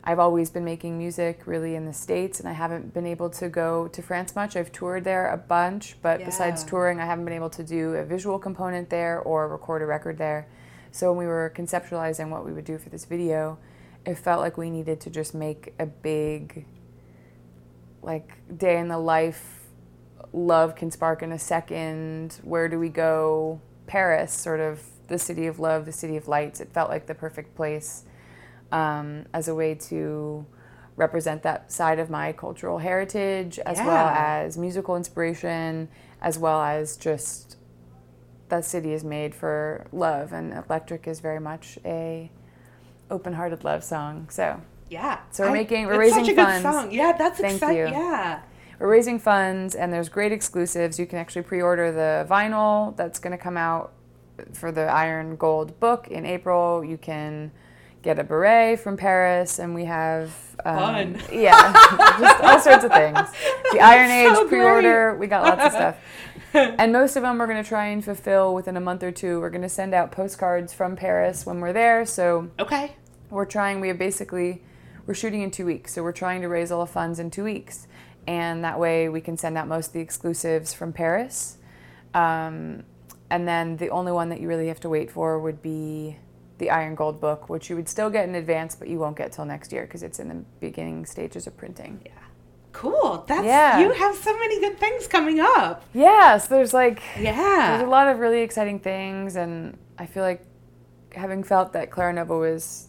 I've 0.03 0.19
always 0.19 0.49
been 0.49 0.65
making 0.65 0.97
music 0.97 1.41
really 1.45 1.75
in 1.75 1.85
the 1.85 1.93
States, 1.93 2.39
and 2.39 2.49
I 2.49 2.53
haven't 2.53 2.93
been 2.93 3.05
able 3.05 3.29
to 3.31 3.49
go 3.49 3.87
to 3.89 4.01
France 4.01 4.35
much. 4.35 4.55
I've 4.55 4.71
toured 4.71 5.03
there 5.03 5.31
a 5.31 5.37
bunch, 5.37 5.97
but 6.01 6.25
besides 6.25 6.63
touring, 6.63 6.99
I 6.99 7.05
haven't 7.05 7.25
been 7.25 7.35
able 7.35 7.51
to 7.51 7.63
do 7.63 7.95
a 7.95 8.05
visual 8.05 8.39
component 8.39 8.89
there 8.89 9.19
or 9.19 9.47
record 9.47 9.81
a 9.81 9.85
record 9.85 10.17
there. 10.17 10.47
So 10.91 11.11
when 11.11 11.19
we 11.19 11.27
were 11.27 11.53
conceptualizing 11.55 12.29
what 12.29 12.45
we 12.45 12.51
would 12.51 12.65
do 12.65 12.77
for 12.77 12.89
this 12.89 13.05
video, 13.05 13.59
it 14.05 14.15
felt 14.15 14.41
like 14.41 14.57
we 14.57 14.69
needed 14.69 14.99
to 15.01 15.09
just 15.09 15.35
make 15.35 15.73
a 15.77 15.85
big, 15.85 16.65
like, 18.01 18.31
day 18.57 18.79
in 18.79 18.87
the 18.87 18.97
life, 18.97 19.60
love 20.33 20.75
can 20.75 20.91
spark 20.91 21.21
in 21.23 21.31
a 21.31 21.39
second, 21.39 22.39
where 22.43 22.67
do 22.67 22.79
we 22.79 22.89
go? 22.89 23.59
Paris, 23.87 24.33
sort 24.33 24.59
of 24.59 24.81
the 25.07 25.17
city 25.19 25.47
of 25.47 25.59
love, 25.59 25.85
the 25.85 25.91
city 25.91 26.15
of 26.17 26.27
lights. 26.27 26.59
It 26.61 26.71
felt 26.71 26.89
like 26.89 27.07
the 27.07 27.15
perfect 27.15 27.55
place 27.55 28.03
um, 28.71 29.25
as 29.33 29.47
a 29.47 29.55
way 29.55 29.75
to 29.75 30.45
represent 30.95 31.43
that 31.43 31.71
side 31.71 31.99
of 31.99 32.09
my 32.09 32.31
cultural 32.31 32.77
heritage, 32.79 33.59
as 33.59 33.77
well 33.79 34.07
as 34.07 34.57
musical 34.57 34.95
inspiration, 34.95 35.89
as 36.21 36.37
well 36.37 36.61
as 36.61 36.95
just 36.97 37.57
that 38.49 38.63
city 38.65 38.93
is 38.93 39.03
made 39.03 39.33
for 39.33 39.87
love, 39.91 40.31
and 40.33 40.53
Electric 40.53 41.07
is 41.07 41.19
very 41.19 41.39
much 41.39 41.77
a 41.85 42.29
open-hearted 43.09 43.63
love 43.63 43.83
song. 43.83 44.27
So 44.29 44.61
Yeah. 44.89 45.19
So 45.31 45.45
we're 45.45 45.53
making- 45.53 45.87
we're 45.87 45.97
raising 45.99 46.25
such 46.25 46.33
a 46.33 46.35
funds. 46.35 46.63
Good 46.63 46.71
song. 46.73 46.91
Yeah, 46.91 47.13
that's 47.17 47.39
Thank 47.39 47.53
exciting. 47.55 47.77
you. 47.93 47.99
Yeah. 47.99 48.41
We're 48.81 48.89
raising 48.89 49.19
funds, 49.19 49.75
and 49.75 49.93
there's 49.93 50.09
great 50.09 50.31
exclusives. 50.31 50.97
You 50.97 51.05
can 51.05 51.19
actually 51.19 51.43
pre-order 51.43 51.91
the 51.91 52.25
vinyl 52.27 52.95
that's 52.97 53.19
going 53.19 53.31
to 53.31 53.37
come 53.37 53.55
out 53.55 53.93
for 54.53 54.71
the 54.71 54.85
Iron 54.85 55.35
Gold 55.35 55.79
book 55.79 56.07
in 56.07 56.25
April. 56.25 56.83
You 56.83 56.97
can 56.97 57.51
get 58.01 58.17
a 58.17 58.23
beret 58.23 58.79
from 58.79 58.97
Paris, 58.97 59.59
and 59.59 59.75
we 59.75 59.85
have 59.85 60.33
um, 60.65 60.77
Fun. 60.77 61.21
Yeah, 61.31 61.71
just 62.19 62.43
all 62.43 62.59
sorts 62.59 62.83
of 62.83 62.91
things. 62.91 63.19
The 63.71 63.79
Iron 63.81 64.09
Age 64.09 64.33
so 64.33 64.47
pre-order, 64.47 65.15
we 65.15 65.27
got 65.27 65.43
lots 65.43 65.63
of 65.63 65.71
stuff. 65.71 65.97
And 66.53 66.91
most 66.91 67.15
of 67.15 67.21
them 67.23 67.37
we're 67.37 67.47
going 67.47 67.63
to 67.63 67.69
try 67.69 67.85
and 67.85 68.03
fulfill 68.03 68.53
within 68.53 68.75
a 68.75 68.81
month 68.81 69.03
or 69.03 69.11
two. 69.11 69.39
We're 69.39 69.51
going 69.51 69.61
to 69.61 69.69
send 69.69 69.93
out 69.93 70.11
postcards 70.11 70.73
from 70.73 70.97
Paris 70.97 71.45
when 71.45 71.61
we're 71.61 71.71
there. 71.71 72.05
So 72.05 72.49
Okay. 72.59 72.95
we're 73.29 73.45
trying 73.45 73.79
we 73.79 73.87
have 73.87 73.97
basically 73.97 74.61
we're 75.07 75.13
shooting 75.13 75.43
in 75.43 75.49
two 75.51 75.65
weeks 75.65 75.93
so 75.93 76.03
we're 76.03 76.11
trying 76.11 76.41
to 76.41 76.49
raise 76.49 76.69
all 76.69 76.81
the 76.85 76.91
funds 76.91 77.19
in 77.19 77.31
two 77.31 77.45
weeks 77.45 77.87
and 78.27 78.63
that 78.63 78.79
way 78.79 79.09
we 79.09 79.21
can 79.21 79.35
send 79.37 79.57
out 79.57 79.67
most 79.67 79.87
of 79.87 79.93
the 79.93 79.99
exclusives 79.99 80.73
from 80.73 80.93
paris 80.93 81.57
um, 82.13 82.83
and 83.29 83.47
then 83.47 83.77
the 83.77 83.89
only 83.89 84.11
one 84.11 84.29
that 84.29 84.39
you 84.41 84.47
really 84.47 84.67
have 84.67 84.79
to 84.79 84.89
wait 84.89 85.09
for 85.09 85.39
would 85.39 85.61
be 85.61 86.17
the 86.57 86.69
iron 86.69 86.93
gold 86.95 87.19
book 87.19 87.49
which 87.49 87.69
you 87.69 87.75
would 87.75 87.87
still 87.89 88.09
get 88.09 88.27
in 88.27 88.35
advance 88.35 88.75
but 88.75 88.87
you 88.87 88.99
won't 88.99 89.17
get 89.17 89.31
till 89.31 89.45
next 89.45 89.71
year 89.71 89.83
because 89.83 90.03
it's 90.03 90.19
in 90.19 90.27
the 90.27 90.35
beginning 90.59 91.05
stages 91.05 91.47
of 91.47 91.55
printing 91.57 91.99
Yeah. 92.05 92.11
Cool. 92.73 93.25
That's 93.27 93.43
Yeah. 93.45 93.79
you 93.79 93.91
have 93.91 94.15
so 94.15 94.33
many 94.37 94.59
good 94.61 94.79
things 94.79 95.07
coming 95.07 95.39
up. 95.39 95.83
yeah 95.93 96.37
so 96.37 96.55
there's 96.55 96.73
like 96.73 97.01
yeah, 97.19 97.77
there's 97.77 97.87
a 97.87 97.89
lot 97.89 98.07
of 98.07 98.19
really 98.19 98.41
exciting 98.41 98.79
things 98.79 99.35
and 99.35 99.77
i 99.97 100.05
feel 100.05 100.23
like 100.23 100.43
having 101.13 101.43
felt 101.43 101.73
that 101.73 101.89
clara 101.91 102.13
nova 102.13 102.37
was 102.37 102.87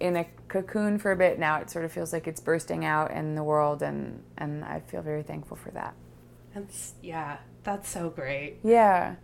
in 0.00 0.16
a 0.16 0.24
cocoon 0.48 0.98
for 0.98 1.12
a 1.12 1.16
bit 1.16 1.38
now 1.38 1.58
it 1.60 1.70
sort 1.70 1.84
of 1.84 1.92
feels 1.92 2.12
like 2.12 2.26
it's 2.26 2.40
bursting 2.40 2.84
out 2.84 3.10
in 3.10 3.34
the 3.34 3.42
world 3.44 3.82
and 3.82 4.22
and 4.38 4.64
i 4.64 4.80
feel 4.80 5.02
very 5.02 5.22
thankful 5.22 5.56
for 5.56 5.70
that 5.70 5.94
That's 6.54 6.94
yeah. 7.02 7.36
That's 7.62 7.88
so 7.88 8.08
great. 8.10 8.58
yeah 8.64 9.16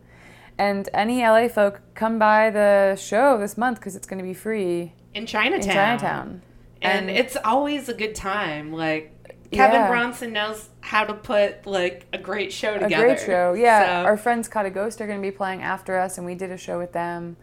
and 0.58 0.88
any 0.94 1.22
la 1.22 1.48
folk 1.48 1.80
come 1.94 2.18
by 2.18 2.50
the 2.50 2.96
show 2.96 3.38
this 3.38 3.56
month 3.58 3.78
because 3.78 3.96
it's 3.96 4.06
going 4.06 4.18
to 4.18 4.24
be 4.24 4.34
free 4.34 4.92
In 5.14 5.26
Chinatown. 5.26 5.60
in 5.60 5.66
Chinatown. 5.66 5.98
chinatown 6.00 6.42
And, 6.82 7.10
it's 7.10 7.36
always 7.44 7.88
a 7.88 7.94
good 7.94 8.14
time. 8.14 8.72
Like 8.72 9.12
Kevin 9.50 9.80
Yeah. 9.80 9.88
Bronson 9.88 10.32
knows 10.32 10.68
how 10.80 11.04
to 11.04 11.14
put 11.14 11.66
like 11.66 12.06
a 12.12 12.18
great 12.18 12.52
show 12.52 12.74
together. 12.78 13.06
a 13.06 13.08
great 13.14 13.20
show. 13.26 13.52
Yeah, 13.54 14.02
So- 14.02 14.06
our 14.08 14.16
friends 14.16 14.48
Caught 14.48 14.66
a 14.66 14.70
Ghost 14.70 15.00
are 15.00 15.06
going 15.06 15.18
to 15.20 15.26
be 15.26 15.30
playing 15.30 15.62
after 15.62 15.98
us, 15.98 16.16
and 16.18 16.26
we 16.26 16.34
did 16.34 16.50
a 16.50 16.56
show 16.58 16.78
with 16.78 16.92
them 16.92 17.36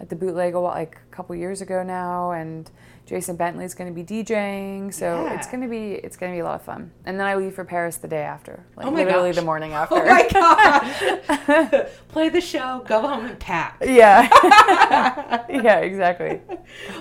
at 0.00 0.08
the 0.08 0.16
Bootleg 0.16 0.54
a 0.54 0.60
while, 0.60 0.74
like 0.74 0.98
couple 1.16 1.34
years 1.34 1.60
ago 1.62 1.82
now. 1.82 2.30
And 2.32 2.70
Jason 3.06 3.36
Bentley's 3.36 3.74
going 3.74 3.92
to 3.92 3.94
be 3.94 4.04
DJing, 4.04 4.92
so 4.92 5.24
Yeah. 5.24 5.34
it's 5.34 5.46
going 5.46 5.62
to 5.62 5.68
be 5.68 5.92
it's 5.92 6.16
going 6.16 6.32
to 6.32 6.36
be 6.36 6.40
a 6.40 6.44
lot 6.44 6.56
of 6.56 6.62
fun. 6.62 6.90
And 7.04 7.18
then 7.20 7.26
I 7.26 7.36
leave 7.36 7.54
for 7.54 7.64
Paris 7.64 7.96
the 7.98 8.08
day 8.08 8.22
after, 8.22 8.66
like 8.76 8.86
Oh 8.86 8.90
literally 8.90 9.28
gosh. 9.30 9.36
the 9.36 9.42
morning 9.42 9.72
after. 9.72 9.94
Oh 9.94 10.04
my 10.04 10.28
gosh! 10.32 11.86
Play 12.08 12.28
the 12.28 12.40
show, 12.40 12.84
go 12.86 13.00
home 13.00 13.26
and 13.26 13.38
pack. 13.38 13.78
yeah, 13.84 14.28
yeah, 15.48 15.78
exactly. 15.78 16.40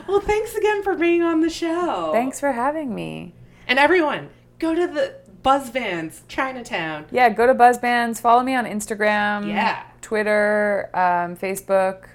Well, 0.08 0.20
thanks 0.22 0.54
again 0.56 0.84
for 0.84 0.96
being 0.96 1.22
on 1.24 1.42
the 1.42 1.50
show. 1.50 2.12
Thanks 2.14 2.40
for 2.40 2.52
having 2.52 2.94
me. 2.94 3.34
And 3.68 3.80
everyone, 3.80 4.30
go 4.60 4.76
to 4.76 4.86
the 4.88 5.16
Buzz 5.42 5.70
Vans 5.70 6.22
Chinatown. 6.28 7.06
Yeah, 7.12 7.30
go 7.30 7.48
to 7.48 7.54
Buzz 7.56 7.78
Bands. 7.80 8.20
Follow 8.20 8.44
me 8.44 8.54
on 8.56 8.66
Instagram, 8.66 9.48
Yeah. 9.48 9.82
Twitter, 10.02 10.90
um, 10.94 11.36
Facebook, 11.36 12.10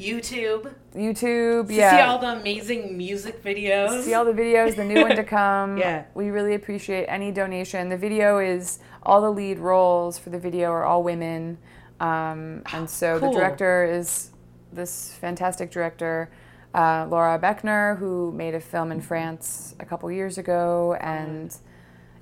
YouTube. 0.00 0.74
YouTube. 0.94 1.68
To 1.68 1.74
yeah. 1.74 1.96
see 1.96 2.00
all 2.02 2.18
the 2.18 2.40
amazing 2.40 2.96
music 2.96 3.42
videos. 3.44 4.02
see 4.02 4.14
all 4.14 4.24
the 4.24 4.32
videos, 4.32 4.76
the 4.76 4.84
new 4.84 5.02
one 5.02 5.14
to 5.16 5.24
come. 5.38 5.76
Yeah. 5.76 6.04
We 6.14 6.30
really 6.30 6.54
appreciate 6.54 7.06
any 7.06 7.30
donation. 7.30 7.88
The 7.88 7.96
video 7.96 8.38
is 8.38 8.78
all 9.02 9.20
the 9.20 9.30
lead 9.30 9.58
roles 9.58 10.18
for 10.18 10.30
the 10.30 10.38
video 10.38 10.70
are 10.70 10.84
all 10.84 11.02
women. 11.02 11.58
Um, 12.00 12.62
and 12.72 12.88
so 12.88 13.18
Cool. 13.18 13.32
the 13.32 13.38
director 13.38 13.84
is 13.84 14.30
this 14.72 15.12
fantastic 15.20 15.70
director, 15.70 16.30
uh, 16.74 17.06
Laura 17.10 17.38
Beckner, 17.38 17.98
who 17.98 18.32
made 18.32 18.54
a 18.54 18.60
film 18.60 18.90
in 18.92 19.00
France 19.00 19.74
a 19.80 19.84
couple 19.84 20.10
years 20.10 20.38
ago. 20.38 20.96
And 21.00 21.54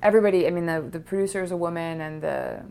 everybody, 0.03 0.47
I 0.47 0.51
mean, 0.51 0.67
the, 0.67 0.81
the 0.81 1.01
producer 1.01 1.43
is 1.43 1.53
a 1.53 1.57
woman 1.57 2.01
and 2.01 2.23
the 2.23 2.63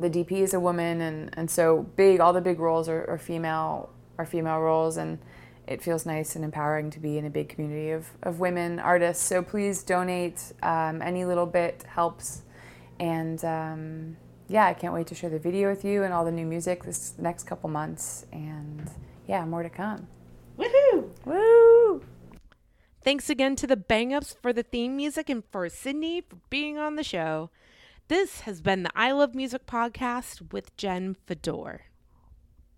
the 0.00 0.10
DP 0.10 0.32
is 0.32 0.54
a 0.54 0.60
woman, 0.60 1.00
and, 1.00 1.30
and 1.36 1.50
so 1.50 1.82
big. 1.96 2.20
All 2.20 2.32
the 2.32 2.40
big 2.40 2.58
roles 2.58 2.88
are, 2.88 3.08
are 3.08 3.18
female 3.18 3.90
are 4.18 4.26
female 4.26 4.60
roles, 4.60 4.96
and 4.96 5.18
it 5.66 5.82
feels 5.82 6.04
nice 6.04 6.36
and 6.36 6.44
empowering 6.44 6.90
to 6.90 6.98
be 6.98 7.16
in 7.16 7.24
a 7.24 7.30
big 7.30 7.48
community 7.48 7.90
of, 7.90 8.08
of 8.22 8.40
women 8.40 8.78
artists. 8.78 9.24
So 9.24 9.42
please 9.42 9.82
donate. 9.82 10.52
Um, 10.62 11.00
any 11.00 11.24
little 11.24 11.46
bit 11.46 11.84
helps, 11.84 12.42
and 12.98 13.42
um, 13.44 14.16
yeah, 14.48 14.66
I 14.66 14.74
can't 14.74 14.92
wait 14.92 15.06
to 15.06 15.14
share 15.14 15.30
the 15.30 15.38
video 15.38 15.70
with 15.70 15.84
you 15.84 16.02
and 16.02 16.12
all 16.12 16.24
the 16.24 16.32
new 16.32 16.44
music 16.44 16.84
this 16.84 17.14
next 17.18 17.44
couple 17.44 17.70
months. 17.70 18.26
And 18.32 18.90
yeah, 19.28 19.44
more 19.44 19.62
to 19.62 19.70
come. 19.70 20.08
Woohoo! 20.58 21.08
Woo! 21.24 22.02
Thanks 23.02 23.30
again 23.30 23.56
to 23.56 23.66
the 23.66 23.76
Bang 23.76 24.12
Ups 24.12 24.36
for 24.42 24.52
the 24.52 24.62
theme 24.62 24.96
music 24.96 25.30
and 25.30 25.42
for 25.50 25.68
Sydney 25.68 26.20
for 26.20 26.36
being 26.50 26.76
on 26.76 26.96
the 26.96 27.04
show. 27.04 27.50
This 28.10 28.40
has 28.40 28.60
been 28.60 28.82
the 28.82 28.90
I 28.96 29.12
Love 29.12 29.36
Music 29.36 29.66
podcast 29.66 30.52
with 30.52 30.76
Jen 30.76 31.14
Fedor. 31.28 31.89